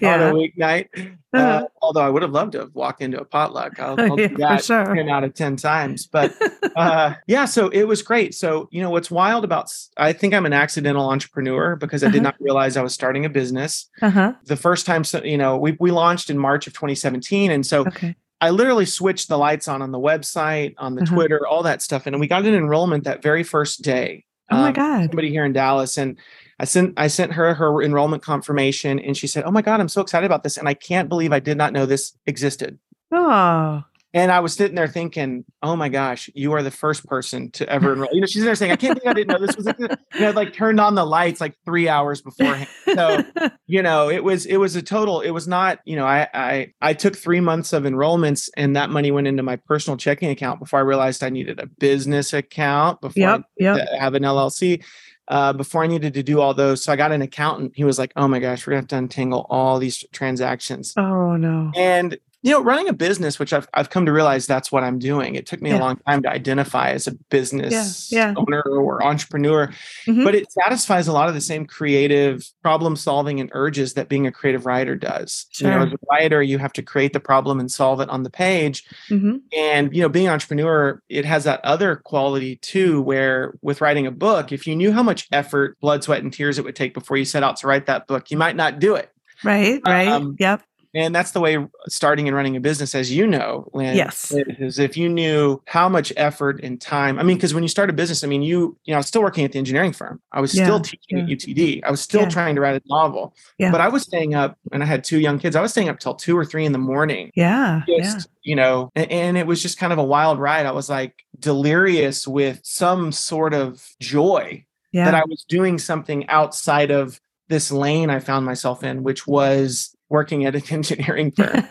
on 0.04 0.22
a 0.22 0.32
weeknight. 0.32 0.90
Uh, 1.34 1.38
Uh-huh. 1.40 1.64
although 1.82 2.02
I 2.02 2.10
would 2.10 2.22
have 2.22 2.34
loved 2.34 2.52
to 2.52 2.60
have 2.60 2.76
walked 2.76 3.02
into 3.02 3.20
a 3.20 3.26
potluck. 3.26 3.80
I'll, 3.80 3.98
I'll 4.12 4.20
Yeah, 4.20 4.28
do 4.28 4.38
that 4.38 4.64
sure. 4.64 4.94
10 4.96 5.10
out 5.10 5.24
of 5.24 5.34
10 5.34 5.56
times. 5.56 6.06
But 6.12 6.36
uh, 6.76 7.16
yeah, 7.26 7.46
so 7.46 7.70
it 7.70 7.84
was 7.88 8.04
great. 8.04 8.36
So, 8.36 8.70
you 8.72 8.80
know, 8.84 8.92
what's 8.92 9.10
wild 9.10 9.44
about, 9.44 9.74
I 9.98 10.14
think 10.14 10.36
I'm 10.36 10.46
an 10.46 10.54
accidental 10.54 11.10
entrepreneur 11.10 11.76
because 11.78 12.04
I 12.04 12.10
did 12.12 12.18
Uh-huh. 12.18 12.24
not 12.30 12.36
realize 12.40 12.78
I 12.78 12.84
was 12.84 12.94
starting 12.94 13.26
a 13.26 13.30
business. 13.30 13.90
Uh-huh. 14.04 14.34
The 14.46 14.56
first 14.56 14.86
time, 14.86 15.04
so, 15.04 15.24
you 15.24 15.38
know, 15.40 15.58
we, 15.58 15.76
we 15.80 15.90
launched 15.90 16.30
in 16.30 16.38
March 16.38 16.68
of 16.68 16.74
2017. 16.74 17.50
And 17.50 17.66
so 17.66 17.82
Okay. 17.88 18.16
I 18.42 18.50
literally 18.50 18.86
switched 18.86 19.28
the 19.30 19.38
lights 19.38 19.68
on 19.68 19.82
on 19.82 19.92
the 19.92 20.00
website, 20.00 20.74
on 20.78 20.96
the 20.96 21.04
Uh-huh. 21.04 21.14
Twitter, 21.16 21.48
all 21.48 21.64
that 21.64 21.82
stuff. 21.82 22.08
And 22.08 22.20
we 22.20 22.28
got 22.28 22.44
an 22.46 22.54
enrollment 22.56 23.04
that 23.06 23.22
very 23.22 23.44
first 23.44 23.82
day. 23.84 24.26
Oh 24.50 24.58
my 24.58 24.68
Um, 24.70 24.74
God. 24.74 25.02
somebody 25.10 25.30
here 25.30 25.46
in 25.46 25.54
Dallas 25.54 25.98
and 25.98 26.18
I 26.60 26.66
sent 26.66 26.94
I 26.98 27.08
sent 27.08 27.32
her 27.34 27.54
her 27.54 27.82
enrollment 27.82 28.22
confirmation 28.24 29.00
and 29.00 29.16
she 29.16 29.26
said, 29.28 29.44
"Oh 29.46 29.52
my 29.52 29.62
god, 29.62 29.80
I'm 29.80 29.88
so 29.90 30.02
excited 30.02 30.26
about 30.26 30.44
this 30.44 30.58
and 30.58 30.68
I 30.68 30.74
can't 30.74 31.08
believe 31.10 31.32
I 31.32 31.40
did 31.40 31.58
not 31.58 31.72
know 31.74 31.86
this 31.86 32.14
existed." 32.28 32.78
Oh. 33.12 33.84
And 34.14 34.32
I 34.32 34.42
was 34.42 34.54
sitting 34.54 34.76
there 34.76 34.88
thinking, 34.88 35.46
"Oh 35.64 35.76
my 35.76 35.88
gosh, 35.88 36.30
you 36.34 36.52
are 36.52 36.62
the 36.62 36.72
first 36.72 37.06
person 37.06 37.50
to 37.52 37.70
ever 37.70 37.94
enroll." 37.94 38.10
You 38.12 38.20
know, 38.22 38.28
she's 38.28 38.44
there 38.44 38.56
saying, 38.56 38.72
"I 38.72 38.76
can't 38.76 39.00
believe 39.00 39.10
I 39.10 39.14
didn't 39.14 39.30
know 39.30 39.46
this 39.46 39.56
was." 39.56 39.68
You 40.14 40.20
know, 40.20 40.32
like 40.32 40.54
turned 40.54 40.82
on 40.82 40.96
the 40.96 41.06
lights 41.06 41.40
like 41.40 41.56
three 41.66 41.88
hours 41.88 42.22
beforehand. 42.22 42.68
So 42.94 43.24
you 43.68 43.82
know, 43.82 44.10
it 44.10 44.24
was 44.24 44.46
it 44.46 44.58
was 44.58 44.76
a 44.76 44.82
total. 44.82 45.22
It 45.22 45.32
was 45.32 45.48
not. 45.48 45.80
You 45.86 45.96
know, 45.96 46.06
I 46.06 46.28
I 46.34 46.74
I 46.82 46.94
took 46.94 47.16
three 47.16 47.40
months 47.40 47.72
of 47.72 47.84
enrollments, 47.84 48.50
and 48.58 48.76
that 48.76 48.90
money 48.90 49.12
went 49.12 49.28
into 49.28 49.44
my 49.44 49.56
personal 49.56 49.96
checking 49.96 50.30
account 50.30 50.60
before 50.60 50.80
I 50.80 50.84
realized 50.84 51.24
I 51.24 51.30
needed 51.30 51.60
a 51.60 51.68
business 51.68 52.34
account 52.34 53.00
before 53.00 53.24
I 53.24 53.32
yep. 53.32 53.44
Yep. 53.58 53.78
to 53.78 53.98
have 53.98 54.14
an 54.16 54.24
LLC 54.24 54.84
uh, 55.32 55.54
before 55.54 55.84
I 55.84 55.88
needed 55.88 56.14
to 56.16 56.24
do 56.24 56.42
all 56.42 56.54
those. 56.54 56.84
So 56.84 56.92
I 56.92 56.98
got 56.98 57.14
an 57.14 57.22
accountant. 57.22 57.72
He 57.76 57.86
was 57.86 57.98
like, 57.98 58.12
"Oh 58.18 58.28
my 58.28 58.40
gosh, 58.40 58.68
we're 58.68 58.72
gonna 58.72 58.82
have 58.82 58.88
to 58.90 58.98
untangle 58.98 59.48
all 59.50 59.80
these 59.80 60.04
transactions." 60.12 60.94
Oh 60.98 61.38
no. 61.38 61.72
And 61.76 62.18
you 62.44 62.52
know, 62.52 62.62
running 62.64 62.88
a 62.90 62.94
business, 62.94 63.38
which 63.40 63.54
I've 63.54 63.68
I've 63.74 63.90
come 63.90 64.06
to 64.06 64.12
realize 64.12 64.48
that's 64.48 64.72
what 64.72 64.84
I'm 64.84 64.98
doing. 65.00 65.36
It 65.36 65.46
took 65.46 65.62
me 65.62 65.70
Yeah. 65.70 65.78
a 65.78 65.82
long 65.82 65.98
time 66.08 66.22
to 66.24 66.30
identify 66.30 66.90
as 66.92 67.08
a 67.08 67.12
business 67.30 68.12
yeah. 68.12 68.34
owner 68.36 68.62
or 68.62 69.04
entrepreneur, 69.04 69.72
Mhm. 70.08 70.24
but 70.24 70.34
it 70.36 70.52
satisfies 70.52 71.08
a 71.08 71.14
lot 71.14 71.28
of 71.30 71.36
the 71.36 71.42
same 71.42 71.66
creative 71.66 72.44
problem 72.64 72.96
solving 72.96 73.40
and 73.40 73.50
urges 73.54 73.94
that 73.94 74.10
being 74.10 74.26
a 74.26 74.32
creative 74.32 74.66
writer 74.66 74.96
does. 74.96 75.46
You 75.60 75.68
know, 75.68 75.84
as 75.84 75.94
a 75.94 75.98
writer, 76.10 76.42
you 76.42 76.58
have 76.58 76.74
to 76.74 76.82
create 76.82 77.14
the 77.14 77.20
problem 77.20 77.60
and 77.60 77.72
solve 77.72 78.02
it 78.02 78.10
on 78.10 78.24
the 78.24 78.30
page 78.30 78.84
Mhm. 79.10 79.42
and 79.56 79.96
you 79.96 80.02
know 80.02 80.10
being 80.10 80.28
an 80.28 80.34
entrepreneur 80.34 81.02
it 81.10 81.26
has 81.26 81.44
that 81.44 81.60
other 81.64 81.96
quality 81.98 82.56
too 82.58 83.02
where 83.02 83.54
with 83.62 83.82
writing 83.82 84.08
a 84.08 84.12
book 84.12 84.52
if 84.52 84.66
you 84.66 84.76
knew 84.76 84.92
how 84.92 85.04
much 85.04 85.28
effort 85.32 85.78
blood 85.80 86.04
sweat 86.04 86.24
and 86.24 86.34
tears 86.34 86.58
it 86.58 86.64
would 86.66 86.76
take 86.76 86.94
before 86.94 87.18
you 87.18 87.26
set 87.26 87.44
out 87.44 87.56
to 87.58 87.68
write 87.68 87.86
that 87.86 88.08
book 88.08 88.32
you 88.32 88.38
might 88.38 88.56
not 88.56 88.80
do 88.80 88.96
it 88.96 89.10
Right. 89.44 89.82
Right. 89.86 90.08
Um, 90.08 90.36
yep. 90.40 90.62
And 90.94 91.16
that's 91.16 91.32
the 91.32 91.40
way 91.40 91.58
starting 91.88 92.28
and 92.28 92.36
running 92.36 92.56
a 92.58 92.60
business 92.60 92.94
as 92.96 93.12
you 93.12 93.26
know 93.26 93.68
Lynne, 93.74 93.96
Yes. 93.96 94.32
is 94.36 94.78
if 94.78 94.98
you 94.98 95.08
knew 95.08 95.62
how 95.66 95.88
much 95.88 96.12
effort 96.18 96.60
and 96.64 96.80
time 96.82 97.18
i 97.20 97.24
mean 97.24 97.38
because 97.38 97.54
when 97.54 97.64
you 97.64 97.70
start 97.70 97.90
a 97.90 97.94
business 97.94 98.24
i 98.24 98.28
mean 98.28 98.42
you 98.42 98.78
you 98.84 98.92
know 98.92 98.96
i 98.96 98.98
was 98.98 99.08
still 99.08 99.22
working 99.22 99.46
at 99.46 99.52
the 99.54 99.60
engineering 99.60 99.94
firm 99.94 100.22
i 100.34 100.42
was 100.42 100.54
Yeah, 100.54 100.66
still 100.66 100.80
teaching 100.82 101.20
at 101.20 101.28
utd 101.28 101.82
i 101.86 101.92
was 101.92 102.02
still 102.02 102.22
Yeah. 102.24 102.30
trying 102.30 102.56
to 102.56 102.62
write 102.62 102.76
a 102.76 102.82
novel 102.88 103.34
Yeah. 103.58 103.72
but 103.72 103.80
i 103.80 103.88
was 103.88 104.04
staying 104.04 104.34
up 104.36 104.58
and 104.74 104.84
i 104.84 104.86
had 104.86 105.04
two 105.04 105.20
young 105.20 105.40
kids 105.40 105.56
i 105.56 105.62
was 105.62 105.72
staying 105.72 105.88
up 105.90 106.00
till 106.00 106.14
two 106.14 106.38
or 106.38 106.44
three 106.46 106.66
in 106.66 106.72
the 106.74 106.78
morning 106.78 107.32
Yeah. 107.36 107.84
Yeah. 107.88 108.04
just 108.04 108.28
you 108.44 108.56
know 108.56 108.90
a- 108.96 109.10
and, 109.12 109.38
it 109.38 109.48
was 109.48 109.62
just 109.62 109.78
kind 109.78 109.94
of 109.94 110.00
a 110.00 110.04
wild 110.04 110.40
ride 110.40 110.66
i 110.66 110.72
was 110.72 110.90
like 110.90 111.24
delirious 111.40 112.28
with 112.28 112.60
some 112.64 113.12
sort 113.12 113.54
of 113.54 113.86
joy 114.02 114.66
Yeah. 114.92 115.06
that 115.06 115.16
i 115.16 115.24
was 115.26 115.46
doing 115.48 115.80
something 115.80 116.28
outside 116.28 116.92
of 116.92 117.20
this 117.50 117.72
lane 117.72 118.10
i 118.10 118.20
found 118.20 118.46
myself 118.46 118.84
in 118.84 119.04
which 119.04 119.26
was 119.28 119.96
working 120.12 120.46
at 120.46 120.56
an 120.56 120.62
engineering 120.70 121.32
firm. 121.32 121.66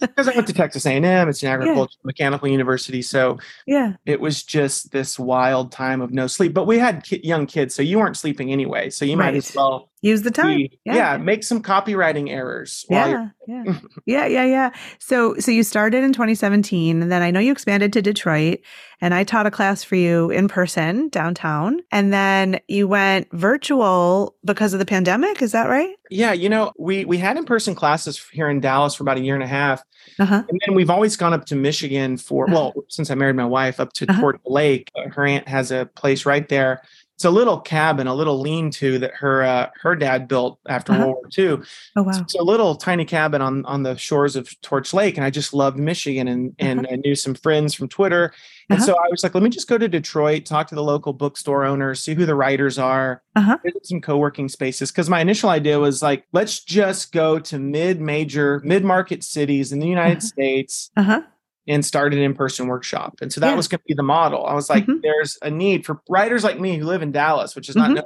Because 0.00 0.28
i 0.28 0.34
went 0.34 0.46
to 0.46 0.52
texas 0.52 0.86
a&m 0.86 1.28
it's 1.28 1.42
an 1.42 1.48
agricultural 1.48 1.88
mechanical 2.04 2.46
university 2.46 3.02
so 3.02 3.38
yeah. 3.66 3.94
it 4.06 4.20
was 4.20 4.42
just 4.42 4.92
this 4.92 5.18
wild 5.18 5.72
time 5.72 6.00
of 6.00 6.12
no 6.12 6.26
sleep. 6.26 6.54
But 6.54 6.66
we 6.66 6.78
had 6.78 7.02
ki- 7.02 7.20
young 7.24 7.46
kids 7.46 7.74
so 7.74 7.82
you 7.82 7.98
weren't 7.98 8.16
sleeping 8.16 8.52
anyway 8.52 8.90
so 8.90 9.04
you 9.04 9.16
might 9.16 9.34
as 9.34 9.54
well 9.54 9.88
use 10.00 10.22
the 10.22 10.30
time 10.30 10.60
yeah. 10.84 10.94
yeah. 10.94 11.16
make 11.16 11.42
some 11.42 11.62
copywriting 11.62 12.30
errors 12.30 12.84
yeah 12.88 13.28
yeah 13.46 13.64
yeah 14.06 14.26
yeah 14.26 14.44
yeah 14.44 14.70
so 14.98 15.34
so 15.38 15.50
you 15.50 15.62
started 15.62 16.04
in 16.04 16.12
2017 16.12 17.02
and 17.02 17.10
then 17.10 17.22
i 17.22 17.30
know 17.30 17.40
you 17.40 17.50
expanded 17.50 17.92
to 17.92 18.00
detroit 18.00 18.60
and 19.00 19.12
i 19.12 19.24
taught 19.24 19.46
a 19.46 19.50
class 19.50 19.82
for 19.82 19.96
you 19.96 20.30
in 20.30 20.46
person 20.46 21.08
downtown 21.08 21.80
and 21.90 22.12
then 22.12 22.60
you 22.68 22.86
went 22.86 23.26
virtual 23.32 24.36
because 24.44 24.72
of 24.72 24.78
the 24.78 24.86
pandemic 24.86 25.42
is 25.42 25.52
that 25.52 25.68
right 25.68 25.96
yeah 26.10 26.32
you 26.32 26.48
know 26.48 26.72
we 26.78 27.04
we 27.04 27.18
had 27.18 27.36
in-person 27.36 27.74
classes 27.74 28.24
here 28.32 28.48
in 28.48 28.60
dallas 28.60 28.94
for 28.94 29.02
about 29.02 29.16
a 29.16 29.22
year 29.22 29.34
and 29.34 29.44
a 29.44 29.48
half 29.48 29.82
uh-huh. 30.20 30.42
and 30.48 30.60
then 30.64 30.76
we've 30.76 30.90
always 30.90 31.16
gone 31.16 31.32
up 31.32 31.44
to 31.44 31.56
michigan 31.56 32.16
for 32.16 32.44
uh-huh. 32.44 32.54
well 32.54 32.84
since 32.88 33.10
i 33.10 33.14
married 33.14 33.36
my 33.36 33.44
wife 33.44 33.80
up 33.80 33.92
to 33.92 34.08
uh-huh. 34.08 34.20
Torch 34.20 34.40
Lake 34.46 34.90
her 35.12 35.26
aunt 35.26 35.48
has 35.48 35.72
a 35.72 35.86
place 35.96 36.24
right 36.24 36.48
there 36.48 36.82
it's 37.18 37.24
a 37.24 37.30
little 37.30 37.58
cabin, 37.58 38.06
a 38.06 38.14
little 38.14 38.38
lean-to 38.38 39.00
that 39.00 39.12
her 39.14 39.42
uh, 39.42 39.70
her 39.82 39.96
dad 39.96 40.28
built 40.28 40.60
after 40.68 40.92
uh-huh. 40.92 41.06
World 41.06 41.16
War 41.16 41.28
II. 41.36 41.66
Oh 41.96 42.04
wow! 42.04 42.12
It's 42.14 42.36
a 42.36 42.44
little 42.44 42.76
tiny 42.76 43.04
cabin 43.04 43.42
on 43.42 43.64
on 43.64 43.82
the 43.82 43.96
shores 43.96 44.36
of 44.36 44.48
Torch 44.60 44.94
Lake, 44.94 45.16
and 45.16 45.26
I 45.26 45.30
just 45.30 45.52
loved 45.52 45.80
Michigan, 45.80 46.28
and 46.28 46.54
and 46.60 46.86
uh-huh. 46.86 46.92
I 46.92 46.96
knew 46.98 47.16
some 47.16 47.34
friends 47.34 47.74
from 47.74 47.88
Twitter, 47.88 48.32
and 48.70 48.78
uh-huh. 48.78 48.86
so 48.86 48.92
I 48.92 49.08
was 49.10 49.24
like, 49.24 49.34
let 49.34 49.42
me 49.42 49.50
just 49.50 49.66
go 49.66 49.76
to 49.76 49.88
Detroit, 49.88 50.44
talk 50.44 50.68
to 50.68 50.76
the 50.76 50.82
local 50.84 51.12
bookstore 51.12 51.64
owners, 51.64 52.04
see 52.04 52.14
who 52.14 52.24
the 52.24 52.36
writers 52.36 52.78
are, 52.78 53.20
uh-huh. 53.34 53.58
visit 53.64 53.84
some 53.84 54.00
co-working 54.00 54.48
spaces. 54.48 54.92
Because 54.92 55.10
my 55.10 55.20
initial 55.20 55.50
idea 55.50 55.80
was 55.80 56.00
like, 56.00 56.24
let's 56.30 56.62
just 56.62 57.10
go 57.10 57.40
to 57.40 57.58
mid-major, 57.58 58.62
mid-market 58.64 59.24
cities 59.24 59.72
in 59.72 59.80
the 59.80 59.88
United 59.88 60.18
uh-huh. 60.18 60.26
States 60.26 60.92
uh-huh 60.96 61.22
and 61.68 61.84
start 61.84 62.14
an 62.14 62.20
in-person 62.20 62.66
workshop. 62.66 63.18
And 63.20 63.32
so 63.32 63.40
that 63.40 63.50
yeah. 63.50 63.54
was 63.54 63.68
going 63.68 63.80
to 63.80 63.84
be 63.86 63.94
the 63.94 64.02
model. 64.02 64.44
I 64.46 64.54
was 64.54 64.70
like, 64.70 64.84
mm-hmm. 64.84 65.00
there's 65.02 65.38
a 65.42 65.50
need 65.50 65.84
for 65.84 66.00
writers 66.08 66.42
like 66.42 66.58
me 66.58 66.78
who 66.78 66.86
live 66.86 67.02
in 67.02 67.12
Dallas, 67.12 67.54
which 67.54 67.68
is 67.68 67.76
not 67.76 67.90
mm-hmm. 67.90 68.00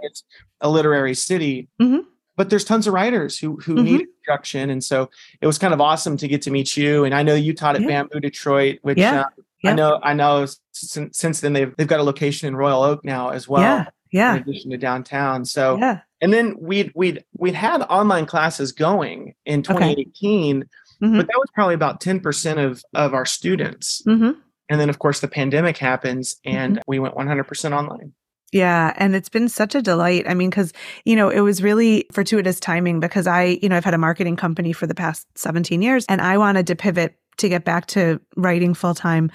a 0.60 0.68
literary 0.68 1.14
city. 1.14 1.68
Mm-hmm. 1.80 2.00
But 2.36 2.50
there's 2.50 2.64
tons 2.64 2.86
of 2.86 2.94
writers 2.94 3.38
who 3.38 3.56
who 3.56 3.74
need 3.74 4.00
mm-hmm. 4.00 4.10
instruction, 4.18 4.70
and 4.70 4.82
so 4.82 5.10
it 5.40 5.46
was 5.46 5.58
kind 5.58 5.74
of 5.74 5.80
awesome 5.80 6.16
to 6.16 6.26
get 6.26 6.42
to 6.42 6.50
meet 6.50 6.76
you. 6.76 7.04
And 7.04 7.14
I 7.14 7.22
know 7.22 7.34
you 7.34 7.54
taught 7.54 7.76
at 7.76 7.82
yeah. 7.82 7.88
Bamboo 7.88 8.20
Detroit, 8.20 8.78
which 8.82 8.98
yeah. 8.98 9.26
Uh, 9.64 9.68
I 9.68 9.74
know 9.74 10.00
I 10.02 10.14
know 10.14 10.46
since, 10.72 11.18
since 11.18 11.40
then 11.40 11.52
they've 11.52 11.76
they've 11.76 11.86
got 11.86 12.00
a 12.00 12.02
location 12.02 12.48
in 12.48 12.56
Royal 12.56 12.82
Oak 12.82 13.04
now 13.04 13.28
as 13.28 13.46
well. 13.46 13.60
Yeah, 13.60 13.86
yeah. 14.10 14.36
In 14.36 14.42
addition 14.42 14.70
to 14.70 14.78
downtown, 14.78 15.44
so 15.44 15.76
yeah. 15.76 16.00
And 16.22 16.32
then 16.32 16.56
we'd 16.58 16.90
we'd 16.94 17.22
we'd 17.36 17.54
had 17.54 17.82
online 17.82 18.24
classes 18.24 18.72
going 18.72 19.34
in 19.44 19.62
2018. 19.62 20.62
Okay 20.62 20.68
mm-hmm. 21.02 21.16
but 21.16 21.26
that 21.26 21.38
was 21.38 21.48
probably 21.54 21.74
about 21.74 22.00
10% 22.00 22.64
of 22.64 22.82
of 22.94 23.14
our 23.14 23.26
students 23.26 24.02
mm-hmm. 24.06 24.38
and 24.68 24.80
then 24.80 24.88
of 24.88 24.98
course 24.98 25.20
the 25.20 25.28
pandemic 25.28 25.78
happens 25.78 26.36
and 26.44 26.74
mm-hmm. 26.74 26.82
we 26.86 26.98
went 26.98 27.14
100% 27.14 27.72
online 27.72 28.12
yeah. 28.52 28.92
And 28.96 29.16
it's 29.16 29.30
been 29.30 29.48
such 29.48 29.74
a 29.74 29.80
delight. 29.80 30.26
I 30.28 30.34
mean, 30.34 30.50
because, 30.50 30.74
you 31.06 31.16
know, 31.16 31.30
it 31.30 31.40
was 31.40 31.62
really 31.62 32.04
fortuitous 32.12 32.60
timing 32.60 33.00
because 33.00 33.26
I, 33.26 33.58
you 33.62 33.68
know, 33.70 33.76
I've 33.76 33.84
had 33.84 33.94
a 33.94 33.98
marketing 33.98 34.36
company 34.36 34.74
for 34.74 34.86
the 34.86 34.94
past 34.94 35.26
17 35.36 35.80
years 35.80 36.04
and 36.06 36.20
I 36.20 36.36
wanted 36.36 36.66
to 36.66 36.76
pivot 36.76 37.16
to 37.38 37.48
get 37.48 37.64
back 37.64 37.86
to 37.86 38.20
writing 38.36 38.74
full 38.74 38.94
time. 38.94 39.30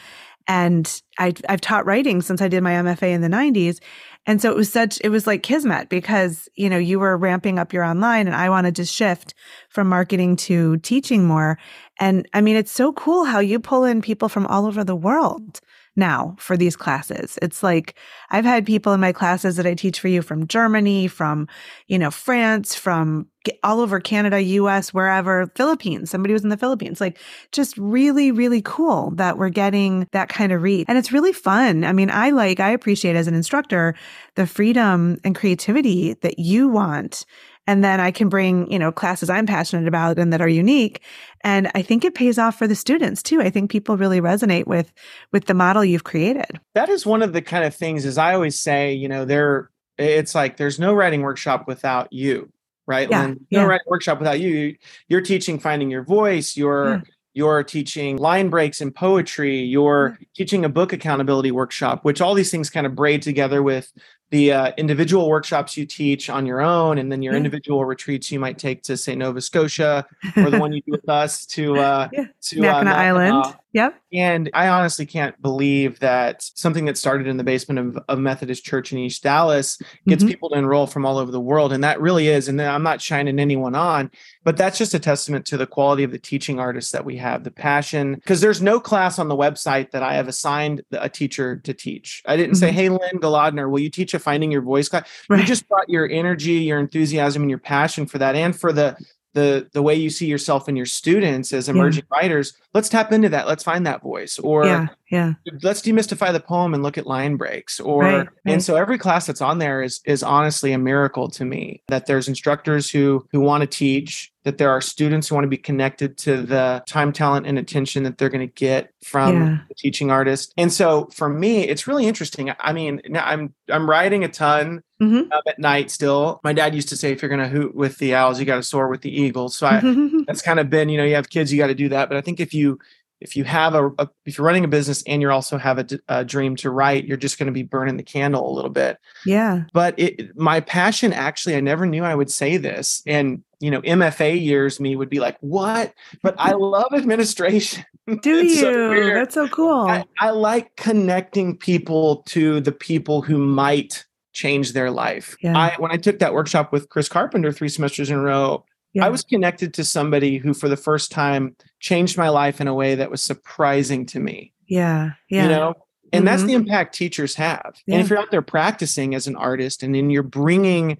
And 0.47 1.01
I, 1.19 1.33
I've 1.49 1.61
taught 1.61 1.85
writing 1.85 2.21
since 2.21 2.41
I 2.41 2.47
did 2.47 2.63
my 2.63 2.73
MFA 2.73 3.11
in 3.11 3.21
the 3.21 3.27
90s. 3.27 3.79
And 4.25 4.41
so 4.41 4.51
it 4.51 4.57
was 4.57 4.71
such, 4.71 4.99
it 5.03 5.09
was 5.09 5.25
like 5.27 5.43
kismet 5.43 5.89
because, 5.89 6.49
you 6.55 6.69
know, 6.69 6.77
you 6.77 6.99
were 6.99 7.17
ramping 7.17 7.59
up 7.59 7.73
your 7.73 7.83
online 7.83 8.27
and 8.27 8.35
I 8.35 8.49
wanted 8.49 8.75
to 8.77 8.85
shift 8.85 9.33
from 9.69 9.87
marketing 9.87 10.35
to 10.37 10.77
teaching 10.77 11.25
more. 11.25 11.57
And 11.99 12.27
I 12.33 12.41
mean, 12.41 12.55
it's 12.55 12.71
so 12.71 12.91
cool 12.93 13.25
how 13.25 13.39
you 13.39 13.59
pull 13.59 13.83
in 13.85 14.01
people 14.01 14.29
from 14.29 14.45
all 14.47 14.65
over 14.65 14.83
the 14.83 14.95
world 14.95 15.61
now 15.97 16.35
for 16.39 16.55
these 16.55 16.75
classes. 16.75 17.37
It's 17.41 17.63
like 17.63 17.95
I've 18.29 18.45
had 18.45 18.65
people 18.65 18.93
in 18.93 18.99
my 18.99 19.11
classes 19.11 19.55
that 19.57 19.65
I 19.65 19.73
teach 19.73 19.99
for 19.99 20.07
you 20.07 20.21
from 20.21 20.47
Germany, 20.47 21.07
from, 21.07 21.47
you 21.87 21.97
know, 21.97 22.11
France, 22.11 22.75
from 22.75 23.27
all 23.63 23.79
over 23.79 23.99
Canada, 23.99 24.41
US, 24.41 24.93
wherever, 24.93 25.51
Philippines. 25.55 26.09
Somebody 26.09 26.33
was 26.33 26.43
in 26.43 26.49
the 26.49 26.57
Philippines. 26.57 27.01
Like 27.01 27.17
just 27.51 27.77
really, 27.77 28.31
really 28.31 28.61
cool 28.61 29.11
that 29.15 29.37
we're 29.37 29.49
getting 29.49 30.07
that 30.11 30.29
kind 30.29 30.51
of 30.51 30.61
read. 30.61 30.85
And 30.87 30.97
it's 30.97 31.11
really 31.11 31.33
fun. 31.33 31.83
I 31.83 31.93
mean, 31.93 32.09
I 32.11 32.29
like, 32.29 32.59
I 32.59 32.69
appreciate 32.69 33.15
as 33.15 33.27
an 33.27 33.33
instructor 33.33 33.95
the 34.35 34.47
freedom 34.47 35.17
and 35.23 35.35
creativity 35.35 36.13
that 36.15 36.39
you 36.39 36.67
want 36.67 37.25
and 37.67 37.83
then 37.83 37.99
I 37.99 38.11
can 38.11 38.29
bring, 38.29 38.71
you 38.71 38.79
know, 38.79 38.91
classes 38.91 39.29
I'm 39.29 39.45
passionate 39.45 39.87
about 39.87 40.17
and 40.17 40.31
that 40.33 40.41
are 40.41 40.47
unique. 40.47 41.01
And 41.43 41.69
I 41.75 41.81
think 41.81 42.05
it 42.05 42.15
pays 42.15 42.39
off 42.39 42.57
for 42.57 42.67
the 42.67 42.75
students 42.75 43.21
too. 43.21 43.41
I 43.41 43.49
think 43.49 43.69
people 43.69 43.97
really 43.97 44.21
resonate 44.21 44.65
with 44.65 44.91
with 45.31 45.45
the 45.45 45.53
model 45.53 45.83
you've 45.83 46.05
created. 46.05 46.59
That 46.73 46.89
is 46.89 47.05
one 47.05 47.21
of 47.21 47.33
the 47.33 47.41
kind 47.41 47.65
of 47.65 47.75
things 47.75 48.05
as 48.05 48.17
I 48.17 48.33
always 48.33 48.59
say, 48.59 48.93
you 48.93 49.09
know, 49.09 49.25
there 49.25 49.69
it's 49.97 50.33
like 50.33 50.57
there's 50.57 50.79
no 50.79 50.93
writing 50.93 51.21
workshop 51.21 51.67
without 51.67 52.11
you, 52.13 52.51
right? 52.87 53.09
Yeah, 53.09 53.21
Lynne? 53.21 53.45
No 53.51 53.59
yeah. 53.59 53.65
writing 53.65 53.87
workshop 53.87 54.19
without 54.19 54.39
you. 54.39 54.75
You're 55.09 55.21
teaching 55.21 55.59
finding 55.59 55.91
your 55.91 56.03
voice, 56.03 56.55
you're 56.55 56.95
yeah 56.95 57.01
you're 57.37 57.61
teaching 57.63 58.17
line 58.17 58.49
breaks 58.49 58.81
in 58.81 58.91
poetry 58.91 59.59
you're 59.59 60.09
hmm. 60.09 60.23
teaching 60.35 60.65
a 60.65 60.69
book 60.69 60.91
accountability 60.91 61.51
workshop 61.51 62.03
which 62.03 62.19
all 62.19 62.33
these 62.33 62.49
things 62.49 62.67
kind 62.67 62.87
of 62.87 62.95
braid 62.95 63.21
together 63.21 63.61
with 63.61 63.93
the 64.29 64.51
uh, 64.51 64.71
individual 64.77 65.29
workshops 65.29 65.77
you 65.77 65.85
teach 65.85 66.29
on 66.29 66.45
your 66.45 66.61
own 66.61 66.97
and 66.97 67.11
then 67.11 67.21
your 67.21 67.33
yeah. 67.33 67.37
individual 67.37 67.85
retreats 67.85 68.31
you 68.31 68.39
might 68.39 68.57
take 68.57 68.83
to 68.83 68.97
say 68.97 69.15
nova 69.15 69.39
scotia 69.41 70.05
or 70.35 70.49
the 70.49 70.59
one 70.59 70.73
you 70.73 70.81
do 70.81 70.91
with 70.91 71.07
us 71.07 71.45
to 71.45 71.77
uh 71.79 72.09
yeah. 72.11 72.25
to 72.41 72.61
Mackinac 72.61 72.95
uh, 72.95 72.99
island 72.99 73.55
yep 73.77 73.99
and 74.11 74.49
i 74.53 74.67
honestly 74.67 75.05
can't 75.05 75.41
believe 75.41 75.99
that 75.99 76.41
something 76.41 76.85
that 76.85 76.97
started 76.97 77.27
in 77.27 77.37
the 77.37 77.43
basement 77.43 77.79
of, 77.79 78.03
a 78.09 78.17
methodist 78.17 78.63
church 78.63 78.91
in 78.91 78.97
east 78.97 79.23
dallas 79.23 79.77
gets 80.07 80.23
mm-hmm. 80.23 80.29
people 80.29 80.49
to 80.49 80.57
enroll 80.57 80.87
from 80.87 81.05
all 81.05 81.17
over 81.17 81.31
the 81.31 81.39
world 81.39 81.71
and 81.71 81.83
that 81.83 81.99
really 82.01 82.27
is 82.27 82.47
and 82.47 82.61
i'm 82.61 82.83
not 82.83 83.01
shining 83.01 83.39
anyone 83.39 83.75
on 83.75 84.11
but 84.43 84.57
that's 84.57 84.77
just 84.77 84.93
a 84.93 84.99
testament 84.99 85.45
to 85.45 85.57
the 85.57 85.67
quality 85.67 86.03
of 86.03 86.11
the 86.11 86.19
teaching 86.19 86.59
artists 86.59 86.91
that 86.91 87.05
we 87.05 87.17
have 87.17 87.43
the 87.43 87.51
passion 87.51 88.15
because 88.15 88.41
there's 88.41 88.61
no 88.61 88.79
class 88.79 89.19
on 89.19 89.27
the 89.27 89.37
website 89.37 89.91
that 89.91 90.03
i 90.03 90.13
have 90.13 90.27
assigned 90.27 90.81
a 90.91 91.09
teacher 91.09 91.57
to 91.57 91.73
teach 91.73 92.21
i 92.25 92.35
didn't 92.35 92.51
mm-hmm. 92.51 92.59
say 92.59 92.71
hey 92.71 92.89
lynne 92.89 93.19
Golodner, 93.19 93.69
will 93.69 93.79
you 93.79 93.89
teach 93.89 94.13
a 94.13 94.19
finding 94.19 94.51
your 94.51 94.61
voice 94.61 94.89
class. 94.89 95.07
Right. 95.29 95.39
You 95.39 95.45
just 95.45 95.67
brought 95.67 95.89
your 95.89 96.09
energy, 96.09 96.53
your 96.53 96.79
enthusiasm, 96.79 97.43
and 97.43 97.49
your 97.49 97.59
passion 97.59 98.05
for 98.05 98.17
that, 98.17 98.35
and 98.35 98.57
for 98.57 98.73
the 98.73 98.97
the 99.37 99.69
the 99.71 99.83
way 99.83 99.93
you 99.93 100.09
see 100.09 100.25
yourself 100.25 100.67
and 100.67 100.75
your 100.75 100.87
students 100.87 101.53
as 101.53 101.69
emerging 101.69 102.03
yeah. 102.11 102.17
writers 102.17 102.53
let's 102.73 102.89
tap 102.89 103.11
into 103.11 103.29
that 103.29 103.47
let's 103.47 103.63
find 103.63 103.85
that 103.85 104.01
voice 104.01 104.39
or 104.39 104.65
yeah, 104.65 104.87
yeah. 105.11 105.33
let's 105.61 105.81
demystify 105.81 106.33
the 106.33 106.39
poem 106.39 106.73
and 106.73 106.81
look 106.81 106.97
at 106.97 107.05
line 107.05 107.35
breaks 107.35 107.79
or 107.79 108.01
right, 108.01 108.17
right. 108.17 108.27
and 108.47 108.63
so 108.63 108.75
every 108.75 108.97
class 108.97 109.27
that's 109.27 109.39
on 109.39 109.59
there 109.59 109.83
is 109.83 110.01
is 110.05 110.23
honestly 110.23 110.71
a 110.73 110.77
miracle 110.79 111.29
to 111.29 111.45
me 111.45 111.83
that 111.87 112.07
there's 112.07 112.27
instructors 112.27 112.89
who 112.89 113.27
who 113.31 113.39
want 113.39 113.61
to 113.61 113.67
teach 113.67 114.33
that 114.43 114.57
there 114.57 114.71
are 114.71 114.81
students 114.81 115.27
who 115.27 115.35
want 115.35 115.43
to 115.43 115.49
be 115.49 115.57
connected 115.57 116.17
to 116.17 116.41
the 116.41 116.81
time 116.87 117.13
talent 117.13 117.45
and 117.45 117.59
attention 117.59 118.03
that 118.03 118.17
they're 118.17 118.29
going 118.29 118.47
to 118.47 118.53
get 118.55 118.91
from 119.03 119.35
yeah. 119.35 119.57
the 119.67 119.75
teaching 119.75 120.09
artist 120.09 120.51
and 120.57 120.73
so 120.73 121.07
for 121.13 121.29
me 121.29 121.67
it's 121.67 121.85
really 121.85 122.07
interesting 122.07 122.51
i 122.59 122.73
mean 122.73 122.99
i'm 123.15 123.53
i'm 123.69 123.87
writing 123.87 124.23
a 124.23 124.27
ton 124.27 124.81
mm-hmm. 125.01 125.31
at 125.47 125.59
night 125.59 125.91
still. 125.91 126.39
My 126.43 126.53
dad 126.53 126.75
used 126.75 126.89
to 126.89 126.97
say, 126.97 127.11
if 127.11 127.21
you're 127.21 127.29
going 127.29 127.41
to 127.41 127.47
hoot 127.47 127.75
with 127.75 127.97
the 127.97 128.15
owls, 128.15 128.39
you 128.39 128.45
got 128.45 128.55
to 128.55 128.63
soar 128.63 128.87
with 128.87 129.01
the 129.01 129.11
eagles. 129.11 129.55
So 129.55 129.67
I, 129.67 129.81
that's 130.27 130.41
kind 130.41 130.59
of 130.59 130.69
been, 130.69 130.89
you 130.89 130.97
know, 130.97 131.05
you 131.05 131.15
have 131.15 131.29
kids, 131.29 131.51
you 131.51 131.57
got 131.57 131.67
to 131.67 131.75
do 131.75 131.89
that. 131.89 132.09
But 132.09 132.17
I 132.17 132.21
think 132.21 132.39
if 132.39 132.53
you, 132.53 132.79
if 133.19 133.35
you 133.35 133.43
have 133.45 133.73
a, 133.73 133.87
a 133.97 134.09
if 134.25 134.37
you're 134.37 134.45
running 134.45 134.63
a 134.63 134.67
business 134.67 135.03
and 135.07 135.21
you 135.21 135.31
also 135.31 135.57
have 135.57 135.79
a, 135.79 135.87
a 136.07 136.23
dream 136.23 136.55
to 136.57 136.69
write, 136.69 137.05
you're 137.05 137.17
just 137.17 137.39
going 137.39 137.47
to 137.47 137.53
be 137.53 137.63
burning 137.63 137.97
the 137.97 138.03
candle 138.03 138.47
a 138.47 138.53
little 138.53 138.69
bit. 138.69 138.97
Yeah. 139.25 139.63
But 139.73 139.97
it, 139.97 140.37
my 140.37 140.59
passion, 140.59 141.13
actually, 141.13 141.55
I 141.55 141.61
never 141.61 141.85
knew 141.85 142.03
I 142.03 142.13
would 142.13 142.31
say 142.31 142.57
this. 142.57 143.01
And, 143.07 143.43
you 143.59 143.71
know, 143.71 143.81
MFA 143.81 144.39
years 144.39 144.79
me 144.79 144.95
would 144.95 145.09
be 145.09 145.19
like, 145.19 145.37
what? 145.41 145.93
But 146.21 146.35
I 146.37 146.51
love 146.51 146.93
administration. 146.93 147.85
Do 148.21 148.45
you? 148.45 148.55
So 148.55 149.13
That's 149.13 149.33
so 149.33 149.47
cool. 149.47 149.87
I, 149.87 150.05
I 150.19 150.29
like 150.29 150.75
connecting 150.75 151.57
people 151.57 152.17
to 152.27 152.61
the 152.61 152.71
people 152.71 153.21
who 153.21 153.37
might 153.37 154.05
change 154.37 154.73
their 154.73 154.91
life. 154.91 155.35
Yeah. 155.41 155.57
I 155.57 155.75
when 155.79 155.91
I 155.91 155.97
took 155.97 156.19
that 156.19 156.33
workshop 156.33 156.71
with 156.71 156.89
Chris 156.89 157.09
Carpenter 157.09 157.51
three 157.51 157.69
semesters 157.69 158.11
in 158.11 158.17
a 158.17 158.21
row, 158.21 158.63
yeah. 158.93 159.05
I 159.05 159.09
was 159.09 159.23
connected 159.23 159.73
to 159.73 159.83
somebody 159.83 160.37
who 160.37 160.53
for 160.53 160.69
the 160.69 160.77
first 160.77 161.11
time 161.11 161.55
changed 161.79 162.17
my 162.17 162.29
life 162.29 162.61
in 162.61 162.67
a 162.67 162.73
way 162.73 162.93
that 162.95 163.09
was 163.09 163.23
surprising 163.23 164.05
to 164.07 164.19
me. 164.19 164.53
Yeah. 164.67 165.11
Yeah. 165.29 165.43
You 165.43 165.49
know, 165.49 165.73
and 166.13 166.19
mm-hmm. 166.19 166.25
that's 166.25 166.43
the 166.43 166.53
impact 166.53 166.93
teachers 166.93 167.33
have. 167.35 167.81
Yeah. 167.87 167.95
And 167.95 168.03
if 168.03 168.09
you're 168.09 168.19
out 168.19 168.29
there 168.29 168.43
practicing 168.43 169.15
as 169.15 169.25
an 169.25 169.35
artist 169.35 169.81
and 169.81 169.95
then 169.95 170.11
you're 170.11 170.23
bringing 170.23 170.99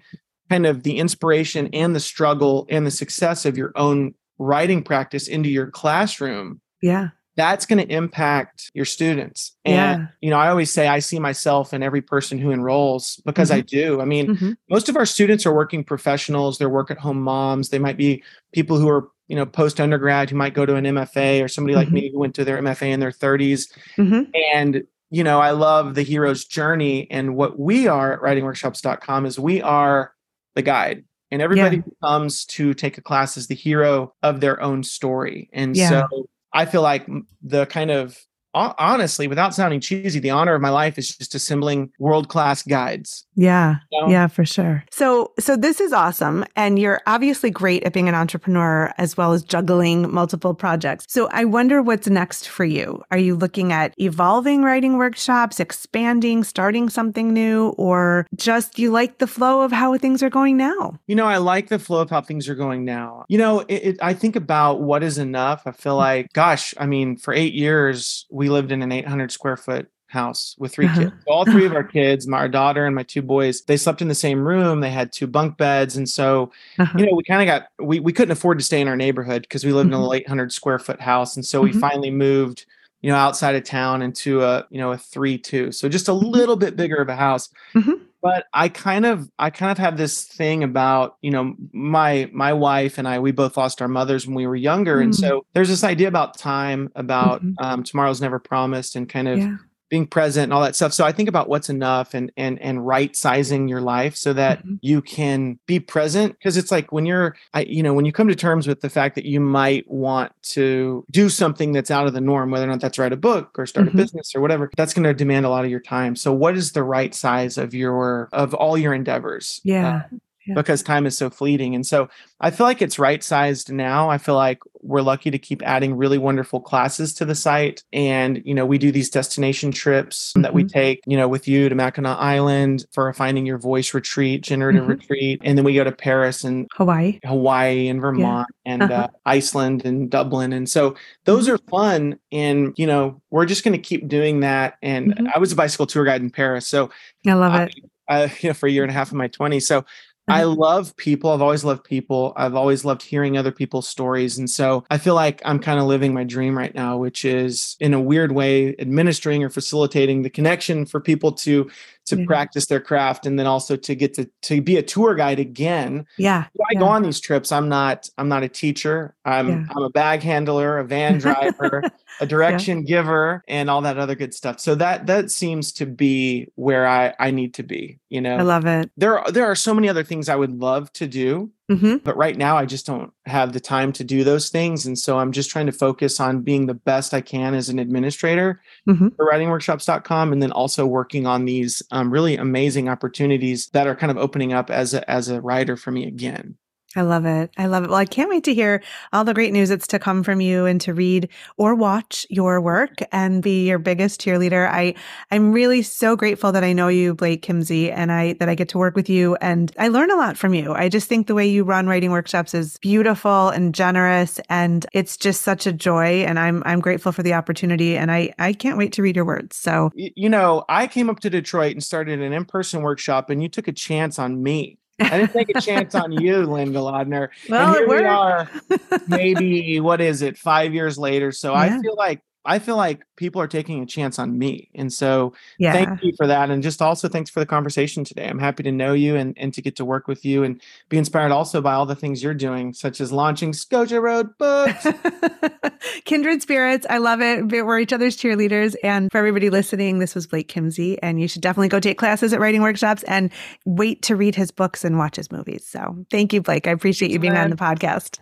kind 0.50 0.66
of 0.66 0.82
the 0.82 0.98
inspiration 0.98 1.70
and 1.72 1.94
the 1.94 2.00
struggle 2.00 2.66
and 2.68 2.84
the 2.84 2.90
success 2.90 3.46
of 3.46 3.56
your 3.56 3.72
own 3.76 4.14
writing 4.38 4.82
practice 4.82 5.28
into 5.28 5.48
your 5.48 5.70
classroom. 5.70 6.60
Yeah 6.82 7.10
that's 7.38 7.66
going 7.66 7.78
to 7.78 7.94
impact 7.94 8.68
your 8.74 8.84
students. 8.84 9.54
And, 9.64 10.02
yeah. 10.02 10.06
you 10.20 10.28
know, 10.28 10.38
I 10.38 10.48
always 10.48 10.72
say 10.72 10.88
I 10.88 10.98
see 10.98 11.20
myself 11.20 11.72
in 11.72 11.84
every 11.84 12.02
person 12.02 12.36
who 12.36 12.50
enrolls 12.50 13.22
because 13.24 13.50
mm-hmm. 13.50 13.58
I 13.58 13.60
do. 13.60 14.00
I 14.00 14.04
mean, 14.04 14.26
mm-hmm. 14.26 14.52
most 14.68 14.88
of 14.88 14.96
our 14.96 15.06
students 15.06 15.46
are 15.46 15.54
working 15.54 15.84
professionals, 15.84 16.58
they're 16.58 16.68
work 16.68 16.90
at 16.90 16.98
home 16.98 17.22
moms, 17.22 17.68
they 17.68 17.78
might 17.78 17.96
be 17.96 18.24
people 18.52 18.76
who 18.76 18.88
are, 18.88 19.08
you 19.28 19.36
know, 19.36 19.46
post 19.46 19.80
undergrad 19.80 20.30
who 20.30 20.36
might 20.36 20.52
go 20.52 20.66
to 20.66 20.74
an 20.74 20.84
MFA 20.84 21.44
or 21.44 21.46
somebody 21.46 21.74
mm-hmm. 21.74 21.84
like 21.84 21.92
me 21.92 22.10
who 22.10 22.18
went 22.18 22.34
to 22.34 22.44
their 22.44 22.60
MFA 22.60 22.88
in 22.88 22.98
their 22.98 23.12
30s. 23.12 23.72
Mm-hmm. 23.96 24.30
And, 24.52 24.82
you 25.10 25.22
know, 25.22 25.38
I 25.38 25.52
love 25.52 25.94
the 25.94 26.02
hero's 26.02 26.44
journey. 26.44 27.08
And 27.08 27.36
what 27.36 27.56
we 27.56 27.86
are 27.86 28.14
at 28.14 28.20
writingworkshops.com 28.20 29.26
is 29.26 29.38
we 29.38 29.62
are 29.62 30.12
the 30.56 30.62
guide. 30.62 31.04
and 31.30 31.42
everybody 31.42 31.76
Yeah. 31.76 31.82
comes 32.02 32.46
to 32.46 32.72
take 32.72 32.96
a 32.96 33.02
class 33.02 33.36
is 33.36 33.48
the 33.48 33.54
hero 33.54 34.14
of 34.22 34.40
their 34.40 34.62
own 34.62 34.82
story. 34.82 35.50
And 35.52 35.76
Yeah. 35.76 35.90
so 35.90 36.26
I 36.52 36.64
feel 36.64 36.82
like 36.82 37.06
the 37.42 37.66
kind 37.66 37.90
of 37.90 38.18
honestly, 38.54 39.28
without 39.28 39.54
sounding 39.54 39.80
cheesy, 39.80 40.20
the 40.20 40.30
honor 40.30 40.54
of 40.54 40.60
my 40.60 40.70
life 40.70 40.98
is 40.98 41.16
just 41.16 41.34
assembling 41.34 41.90
world 41.98 42.28
class 42.28 42.62
guides. 42.62 43.26
Yeah. 43.34 43.76
you 43.92 44.00
know? 44.00 44.08
Yeah, 44.08 44.26
for 44.26 44.44
sure. 44.44 44.84
So 44.90 45.32
so 45.38 45.56
this 45.56 45.80
is 45.80 45.92
awesome 45.92 46.44
and 46.56 46.78
you're 46.78 47.00
obviously 47.06 47.50
great 47.50 47.84
at 47.84 47.92
being 47.92 48.08
an 48.08 48.14
entrepreneur 48.14 48.92
as 48.98 49.16
well 49.16 49.32
as 49.32 49.42
juggling 49.42 50.12
multiple 50.12 50.54
projects. 50.54 51.06
So 51.08 51.28
I 51.30 51.44
wonder 51.44 51.82
what's 51.82 52.08
next 52.08 52.48
for 52.48 52.64
you. 52.64 53.02
Are 53.10 53.18
you 53.18 53.36
looking 53.36 53.72
at 53.72 53.94
evolving 53.98 54.62
writing 54.62 54.96
workshops, 54.96 55.60
expanding, 55.60 56.42
starting 56.42 56.88
something 56.88 57.32
new 57.32 57.68
or 57.78 58.26
just 58.34 58.78
you 58.78 58.90
like 58.90 59.18
the 59.18 59.26
flow 59.26 59.62
of 59.62 59.72
how 59.72 59.96
things 59.98 60.22
are 60.22 60.30
going 60.30 60.56
now? 60.56 60.98
You 61.06 61.14
know, 61.14 61.26
I 61.26 61.36
like 61.36 61.68
the 61.68 61.78
flow 61.78 62.00
of 62.00 62.10
how 62.10 62.20
things 62.20 62.48
are 62.48 62.54
going 62.54 62.84
now. 62.84 63.24
You 63.28 63.38
know, 63.38 63.60
it, 63.60 63.74
it, 63.74 63.98
I 64.02 64.14
think 64.14 64.36
about 64.36 64.80
what 64.80 65.02
is 65.02 65.18
enough. 65.18 65.62
I 65.66 65.72
feel 65.72 65.94
mm. 65.94 65.98
like, 65.98 66.32
gosh, 66.32 66.74
I 66.78 66.86
mean, 66.86 67.16
for 67.16 67.32
eight 67.32 67.54
years, 67.54 68.26
we 68.38 68.48
lived 68.48 68.70
in 68.70 68.82
an 68.82 68.92
800 68.92 69.32
square 69.32 69.56
foot 69.56 69.88
house 70.06 70.54
with 70.58 70.72
3 70.72 70.86
Uh-huh. 70.86 70.98
kids. 71.00 71.12
So 71.26 71.32
all 71.32 71.44
three 71.44 71.66
of 71.66 71.72
our 71.74 71.82
kids, 71.96 72.26
my 72.28 72.38
our 72.38 72.48
daughter 72.48 72.86
and 72.86 72.94
my 72.94 73.02
two 73.02 73.20
boys, 73.20 73.62
they 73.62 73.76
slept 73.76 74.00
in 74.00 74.08
the 74.08 74.14
same 74.14 74.46
room. 74.46 74.80
They 74.80 74.90
had 74.90 75.12
two 75.12 75.26
bunk 75.26 75.58
beds. 75.58 75.96
And 75.96 76.08
so, 76.08 76.52
Uh-huh. 76.78 76.98
you 76.98 77.04
know, 77.06 77.14
we 77.14 77.24
kind 77.24 77.42
of 77.42 77.46
got, 77.46 77.68
we, 77.84 77.98
we 78.00 78.12
couldn't 78.12 78.32
afford 78.32 78.58
to 78.58 78.64
stay 78.64 78.80
in 78.80 78.88
our 78.88 78.96
neighborhood 78.96 79.42
because 79.42 79.64
we 79.64 79.72
lived 79.72 79.88
in 79.88 79.94
a 79.94 79.98
Mhm. 79.98 80.14
800 80.14 80.52
square 80.52 80.78
foot 80.78 81.00
house. 81.00 81.36
And 81.36 81.44
so 81.44 81.60
we 81.60 81.72
Mhm. 81.72 81.80
finally 81.80 82.10
moved, 82.12 82.64
you 83.02 83.10
know, 83.10 83.16
outside 83.16 83.56
of 83.56 83.64
town 83.64 84.00
into 84.02 84.42
a, 84.42 84.64
you 84.70 84.78
know, 84.78 84.92
a 84.92 84.98
three, 84.98 85.36
two. 85.36 85.72
So 85.72 85.88
just 85.88 86.08
a 86.08 86.12
Mm-hmm. 86.12 86.30
little 86.30 86.56
bit 86.56 86.76
bigger 86.76 86.96
of 86.96 87.08
a 87.08 87.16
house 87.16 87.50
Mhm. 87.74 88.00
But 88.22 88.46
i 88.52 88.68
kind 88.68 89.06
of 89.06 89.28
i 89.38 89.50
kind 89.50 89.70
of 89.70 89.78
have 89.78 89.96
this 89.96 90.24
thing 90.24 90.64
about 90.64 91.16
you 91.22 91.30
know 91.30 91.54
my 91.72 92.28
my 92.32 92.52
wife 92.52 92.98
and 92.98 93.06
i 93.06 93.18
we 93.18 93.30
both 93.32 93.56
lost 93.56 93.80
our 93.82 93.88
mothers 93.88 94.26
when 94.26 94.34
we 94.34 94.46
were 94.46 94.56
younger 94.56 95.00
and 95.00 95.12
Mm. 95.12 95.16
so 95.20 95.44
there's 95.54 95.68
this 95.68 95.84
idea 95.84 96.08
about 96.08 96.36
time 96.38 96.90
about 96.94 97.42
Mhm. 97.44 97.54
um, 97.60 97.82
tomorrow's 97.82 98.20
never 98.20 98.38
promised 98.38 98.96
and 98.96 99.08
kind 99.08 99.28
of 99.28 99.38
Yeah. 99.38 99.56
Being 99.88 100.06
present 100.06 100.44
and 100.44 100.52
all 100.52 100.60
that 100.62 100.76
stuff 100.76 100.92
so 100.92 101.04
i 101.04 101.12
think 101.12 101.28
about 101.28 101.48
what's 101.48 101.68
enough 101.70 102.14
and 102.14 102.30
and 102.36 102.60
and 102.60 102.86
right 102.86 103.16
sizing 103.16 103.68
your 103.68 103.80
life 103.80 104.14
so 104.16 104.32
that 104.32 104.64
Mhm. 104.64 104.78
you 104.82 105.00
can 105.02 105.58
be 105.66 105.80
present 105.80 106.32
because 106.38 106.56
it's 106.56 106.70
like 106.70 106.92
when 106.92 107.06
you're 107.06 107.36
i 107.54 107.60
you 107.62 107.82
know 107.82 107.94
when 107.94 108.04
you 108.04 108.12
come 108.12 108.28
to 108.28 108.34
terms 108.34 108.66
with 108.66 108.80
the 108.80 108.90
fact 108.90 109.14
that 109.14 109.24
you 109.24 109.40
might 109.40 109.88
want 109.90 110.32
to 110.42 111.04
do 111.10 111.28
something 111.28 111.72
that's 111.72 111.90
out 111.90 112.06
of 112.06 112.12
the 112.12 112.20
norm 112.20 112.50
whether 112.50 112.64
or 112.64 112.68
not 112.68 112.80
that's 112.80 112.98
write 112.98 113.12
a 113.12 113.16
book 113.16 113.58
or 113.58 113.66
start 113.66 113.86
Mhm. 113.86 113.94
a 113.94 113.96
business 113.96 114.34
or 114.34 114.40
whatever 114.40 114.70
that's 114.76 114.94
going 114.94 115.04
to 115.04 115.14
demand 115.14 115.46
a 115.46 115.48
lot 115.50 115.64
of 115.64 115.70
your 115.70 115.80
time 115.80 116.14
so 116.16 116.32
what 116.32 116.56
is 116.56 116.72
the 116.72 116.82
right 116.82 117.14
size 117.14 117.56
of 117.58 117.74
your 117.74 118.28
of 118.32 118.54
all 118.54 118.76
your 118.76 118.92
endeavors 118.94 119.60
Yeah. 119.64 120.02
Uh, 120.12 120.16
Yeah. 120.48 120.54
because 120.54 120.82
time 120.82 121.06
is 121.06 121.16
so 121.16 121.28
fleeting 121.30 121.74
and 121.74 121.86
so 121.86 122.08
i 122.40 122.50
feel 122.50 122.66
like 122.66 122.80
it's 122.80 122.98
right 122.98 123.22
sized 123.22 123.70
now 123.70 124.08
i 124.08 124.16
feel 124.18 124.34
like 124.34 124.60
we're 124.82 125.02
lucky 125.02 125.30
to 125.30 125.38
keep 125.38 125.60
adding 125.66 125.94
really 125.96 126.18
wonderful 126.18 126.60
classes 126.60 127.12
to 127.14 127.24
the 127.24 127.34
site 127.34 127.82
and 127.92 128.40
you 128.46 128.54
know 128.54 128.64
we 128.64 128.78
do 128.78 128.90
these 128.90 129.10
destination 129.10 129.70
trips 129.72 130.32
that 130.36 130.54
we 130.54 130.64
Mhm. 130.64 130.72
take 130.72 131.00
you 131.06 131.16
know 131.16 131.28
with 131.28 131.46
you 131.48 131.68
to 131.68 131.74
mackinac 131.74 132.16
island 132.18 132.86
for 132.92 133.08
a 133.08 133.14
finding 133.14 133.44
your 133.44 133.58
voice 133.58 133.92
retreat 133.92 134.42
generative 134.42 134.84
Mhm. 134.84 134.88
retreat 134.88 135.40
and 135.44 135.58
then 135.58 135.64
we 135.64 135.74
go 135.74 135.84
to 135.84 135.92
paris 135.92 136.44
and 136.44 136.66
Hawaii. 136.76 137.18
Hawaii 137.24 137.88
and 137.88 138.00
Vermont 138.00 138.48
and 138.64 138.82
Uh-huh. 138.82 138.94
uh, 138.94 139.08
Iceland 139.26 139.84
and 139.84 140.08
Dublin. 140.10 140.52
And 140.52 140.68
so 140.68 140.94
those 141.24 141.48
Mhm. 141.48 141.54
are 141.54 141.58
fun. 141.70 142.18
And, 142.32 142.72
you 142.76 142.86
know, 142.86 143.20
we're 143.30 143.46
just 143.46 143.64
going 143.64 143.72
to 143.72 143.78
keep 143.78 144.06
doing 144.08 144.40
that. 144.40 144.76
And 144.82 145.14
Mhm. 145.16 145.30
I 145.34 145.38
was 145.38 145.52
a 145.52 145.56
bicycle 145.56 145.86
tour 145.86 146.04
guide 146.04 146.20
in 146.22 146.30
Paris. 146.30 146.66
So, 146.68 146.90
I 147.26 147.32
love 147.34 147.52
I, 147.52 147.62
it. 147.64 147.74
I, 148.08 148.24
you 148.40 148.48
know, 148.50 148.54
for 148.54 148.66
a 148.66 148.70
year 148.70 148.82
and 148.84 148.90
a 148.90 148.94
half 148.94 149.10
in 149.12 149.18
my 149.18 149.28
20s. 149.28 149.66
So 149.66 149.84
I 150.28 150.44
love 150.44 150.96
people. 150.96 151.30
I've 151.30 151.42
always 151.42 151.64
loved 151.64 151.84
people. 151.84 152.32
I've 152.36 152.54
always 152.54 152.84
loved 152.84 153.02
hearing 153.02 153.36
other 153.36 153.52
people's 153.52 153.88
stories. 153.88 154.38
And 154.38 154.48
so 154.48 154.84
I 154.90 154.98
feel 154.98 155.14
like 155.14 155.40
I'm 155.44 155.58
kind 155.58 155.80
of 155.80 155.86
living 155.86 156.12
my 156.14 156.24
dream 156.24 156.56
right 156.56 156.74
now, 156.74 156.96
which 156.96 157.24
is 157.24 157.76
in 157.80 157.94
a 157.94 158.00
weird 158.00 158.32
way 158.32 158.76
administering 158.78 159.42
or 159.42 159.50
facilitating 159.50 160.22
the 160.22 160.30
connection 160.30 160.86
for 160.86 161.00
people 161.00 161.32
to 161.32 161.70
to 162.08 162.18
Yeah. 162.18 162.26
practice 162.26 162.66
their 162.66 162.80
craft 162.80 163.26
and 163.26 163.38
then 163.38 163.46
also 163.46 163.76
to 163.76 163.94
get 163.94 164.14
to 164.14 164.28
to 164.42 164.60
be 164.60 164.76
a 164.76 164.82
tour 164.82 165.14
guide 165.14 165.38
again 165.38 166.04
Yeah. 166.18 166.44
when 166.54 166.66
I 166.70 166.72
Yeah. 166.74 166.80
go 166.80 166.86
on 166.86 167.02
these 167.02 167.20
trips, 167.20 167.52
I'm 167.52 167.68
not 167.68 168.08
I'm 168.18 168.28
not 168.28 168.42
a 168.42 168.48
teacher. 168.48 169.14
I'm 169.24 169.48
Yeah. 169.48 169.64
I'm 169.76 169.82
a 169.82 169.90
bag 169.90 170.22
handler, 170.22 170.78
a 170.78 170.84
van 170.84 171.18
driver, 171.24 171.82
a 172.20 172.26
direction 172.26 172.84
giver, 172.84 173.42
and 173.48 173.70
all 173.70 173.80
that 173.82 173.98
other 173.98 174.14
good 174.14 174.34
stuff. 174.34 174.60
So 174.60 174.74
that 174.76 175.06
that 175.06 175.30
seems 175.30 175.72
to 175.74 175.86
be 175.86 176.48
where 176.56 176.86
I 176.86 177.14
I 177.18 177.30
need 177.30 177.54
to 177.54 177.62
be. 177.62 177.98
You 178.08 178.20
know, 178.20 178.36
I 178.36 178.42
love 178.42 178.66
it. 178.66 178.90
there 178.96 179.18
are, 179.18 179.30
there 179.30 179.46
are 179.46 179.54
so 179.54 179.74
many 179.74 179.88
other 179.88 180.04
things 180.04 180.28
I 180.28 180.36
would 180.36 180.52
love 180.52 180.92
to 180.94 181.06
do, 181.06 181.50
hmm 181.68 181.96
but 182.04 182.16
right 182.16 182.36
now 182.36 182.56
I 182.56 182.66
just 182.66 182.86
don't 182.86 183.12
have 183.26 183.52
the 183.52 183.60
time 183.60 183.92
to 183.94 184.04
do 184.04 184.24
those 184.24 184.48
things, 184.50 184.86
and 184.86 184.98
so 184.98 185.18
I'm 185.18 185.32
just 185.32 185.50
trying 185.50 185.66
to 185.66 185.72
focus 185.72 186.20
on 186.20 186.42
being 186.42 186.66
the 186.66 186.74
best 186.74 187.14
I 187.14 187.20
can 187.20 187.54
as 187.54 187.68
an 187.68 187.78
administrator 187.78 188.60
hmm 188.86 189.08
for 189.16 189.30
writingworkshops.com 189.30 190.32
and 190.32 190.42
then 190.42 190.52
also 190.52 190.86
working 190.86 191.26
on 191.26 191.44
these 191.46 191.82
um, 191.90 192.10
really 192.10 192.36
amazing 192.36 192.88
opportunities 192.88 193.68
that 193.68 193.86
are 193.86 193.96
kind 193.96 194.10
of 194.10 194.18
opening 194.18 194.52
up 194.52 194.70
as 194.70 194.94
a, 194.94 195.08
as 195.10 195.28
a 195.28 195.40
writer 195.40 195.76
for 195.76 195.90
me 195.90 196.06
again 196.06 196.56
I 196.96 197.02
love 197.02 197.26
it. 197.26 197.50
I 197.58 197.66
love 197.66 197.84
it. 197.84 197.90
Well, 197.90 197.98
I 197.98 198.06
can't 198.06 198.30
wait 198.30 198.44
to 198.44 198.54
hear 198.54 198.82
all 199.12 199.22
the 199.22 199.34
great 199.34 199.52
news 199.52 199.68
that's 199.68 199.86
to 199.88 199.98
come 199.98 200.22
from 200.22 200.40
you 200.40 200.64
and 200.64 200.80
to 200.80 200.94
read 200.94 201.28
or 201.58 201.74
watch 201.74 202.26
your 202.30 202.62
work 202.62 203.00
and 203.12 203.42
be 203.42 203.68
your 203.68 203.78
biggest 203.78 204.20
cheerleader. 204.22 204.66
I 204.68 204.94
I'm 205.30 205.52
really 205.52 205.82
so 205.82 206.16
grateful 206.16 206.50
that 206.52 206.64
I 206.64 206.72
know 206.72 206.88
you, 206.88 207.14
Blake 207.14 207.42
Kimzey, 207.42 207.92
and 207.92 208.10
I 208.10 208.32
that 208.34 208.48
I 208.48 208.54
get 208.54 208.70
to 208.70 208.78
work 208.78 208.96
with 208.96 209.10
you 209.10 209.36
and 209.36 209.70
I 209.78 209.88
learn 209.88 210.10
a 210.10 210.16
lot 210.16 210.38
from 210.38 210.54
you. 210.54 210.72
I 210.72 210.88
just 210.88 211.08
think 211.08 211.26
the 211.26 211.34
way 211.34 211.46
you 211.46 211.62
run 211.62 211.88
writing 211.88 212.10
workshops 212.10 212.54
is 212.54 212.78
beautiful 212.78 213.50
and 213.50 213.74
generous 213.74 214.40
and 214.48 214.86
it's 214.94 215.18
just 215.18 215.42
such 215.42 215.66
a 215.66 215.72
joy 215.72 216.24
and 216.24 216.38
I'm 216.38 216.62
I'm 216.64 216.80
grateful 216.80 217.12
for 217.12 217.22
the 217.22 217.34
opportunity 217.34 217.98
and 217.98 218.10
I 218.10 218.32
I 218.38 218.54
can't 218.54 218.78
wait 218.78 218.94
to 218.94 219.02
read 219.02 219.14
your 219.14 219.26
words. 219.26 219.56
So, 219.56 219.92
you 219.94 220.28
know, 220.30 220.64
I 220.70 220.86
came 220.86 221.10
up 221.10 221.20
to 221.20 221.30
Detroit 221.30 221.72
and 221.72 221.84
started 221.84 222.20
an 222.20 222.32
in-person 222.32 222.82
workshop, 222.82 223.28
and 223.30 223.42
you 223.42 223.48
took 223.48 223.68
a 223.68 223.72
chance 223.72 224.18
on 224.18 224.42
me. 224.42 224.78
I 225.00 225.18
didn't 225.18 225.32
take 225.32 225.56
a 225.56 225.60
chance 225.60 225.94
on 225.94 226.12
you, 226.12 226.38
Lynne 226.46 226.72
Golodner. 226.72 227.28
well, 227.48 227.68
and 227.68 227.76
here 227.76 227.84
it 227.84 228.02
we 228.02 228.04
are, 228.06 228.50
maybe 229.08 229.80
what 229.80 230.00
is 230.00 230.22
it, 230.22 230.36
five 230.36 230.74
years 230.74 230.98
later. 230.98 231.32
So 231.32 231.52
Yeah. 231.52 231.60
I 231.60 231.80
feel 231.80 231.94
like 231.96 232.20
I 232.48 232.58
feel 232.58 232.76
like 232.76 233.04
people 233.16 233.40
are 233.40 233.46
taking 233.46 233.82
a 233.82 233.86
chance 233.86 234.18
on 234.18 234.38
me, 234.38 234.70
and 234.74 234.92
so 234.92 235.34
yeah. 235.58 235.72
thank 235.72 236.02
you 236.02 236.12
for 236.16 236.26
that, 236.26 236.50
and 236.50 236.62
just 236.62 236.82
also 236.82 237.08
thanks 237.08 237.30
for 237.30 237.40
the 237.40 237.46
conversation 237.46 238.04
today. 238.04 238.26
I'm 238.26 238.38
happy 238.38 238.62
to 238.64 238.72
know 238.72 238.92
you 238.94 239.16
and 239.16 239.36
and 239.38 239.54
to 239.54 239.62
get 239.62 239.76
to 239.76 239.84
work 239.84 240.08
with 240.08 240.24
you 240.24 240.42
and 240.42 240.60
be 240.88 240.98
inspired 240.98 241.30
also 241.30 241.60
by 241.60 241.74
all 241.74 241.86
the 241.86 241.94
things 241.94 242.22
you're 242.22 242.34
doing, 242.34 242.72
such 242.72 243.00
as 243.00 243.12
launching 243.12 243.52
Scotia 243.52 244.00
Road 244.00 244.36
Books. 244.38 244.86
Kindred 246.04 246.42
spirits. 246.42 246.86
I 246.88 246.98
love 246.98 247.20
it. 247.20 247.48
We're 247.48 247.78
each 247.78 247.92
other's 247.92 248.16
cheerleaders. 248.16 248.74
And 248.82 249.10
for 249.10 249.18
everybody 249.18 249.50
listening, 249.50 249.98
this 249.98 250.14
was 250.14 250.26
Blake 250.26 250.48
Kimzey. 250.48 250.98
And 251.02 251.20
you 251.20 251.28
should 251.28 251.42
definitely 251.42 251.68
go 251.68 251.80
take 251.80 251.98
classes 251.98 252.32
at 252.32 252.40
writing 252.40 252.62
workshops 252.62 253.02
and 253.04 253.30
wait 253.64 254.02
to 254.02 254.16
read 254.16 254.34
his 254.34 254.50
books 254.50 254.84
and 254.84 254.98
watch 254.98 255.16
his 255.16 255.30
movies. 255.30 255.66
So 255.66 256.04
thank 256.10 256.32
you, 256.32 256.42
Blake. 256.42 256.66
I 256.66 256.70
appreciate 256.70 257.10
you 257.10 257.18
being 257.18 257.36
on 257.36 257.50
the 257.50 257.56
podcast. 257.56 258.18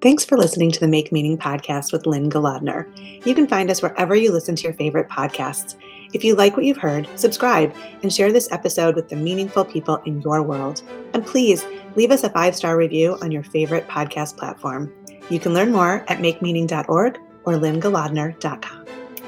Thanks 0.00 0.24
for 0.24 0.36
listening 0.36 0.70
to 0.70 0.78
the 0.78 0.86
Make 0.86 1.10
Meaning 1.10 1.36
podcast 1.36 1.92
with 1.92 2.06
Lynne 2.06 2.30
Golodner. 2.30 2.86
You 3.26 3.34
can 3.34 3.48
find 3.48 3.68
us 3.68 3.82
wherever 3.82 4.14
you 4.14 4.30
listen 4.30 4.54
to 4.54 4.62
your 4.62 4.74
favorite 4.74 5.08
podcasts. 5.08 5.74
If 6.12 6.22
you 6.22 6.36
like 6.36 6.56
what 6.56 6.64
you've 6.64 6.76
heard, 6.76 7.08
subscribe 7.16 7.74
and 8.04 8.12
share 8.12 8.30
this 8.30 8.50
episode 8.52 8.94
with 8.94 9.08
the 9.08 9.16
meaningful 9.16 9.64
people 9.64 9.96
in 10.06 10.20
your 10.20 10.40
world. 10.40 10.82
And 11.14 11.26
please 11.26 11.66
leave 11.96 12.12
us 12.12 12.22
a 12.22 12.30
five 12.30 12.54
star 12.54 12.76
review 12.76 13.18
on 13.22 13.32
your 13.32 13.42
favorite 13.42 13.88
podcast 13.88 14.36
platform. 14.36 14.94
You 15.30 15.40
can 15.40 15.52
learn 15.52 15.72
more 15.72 16.04
at 16.06 16.18
makemeaning.org 16.18 17.18
or 17.44 17.54
lynnegolodner.com. 17.54 18.86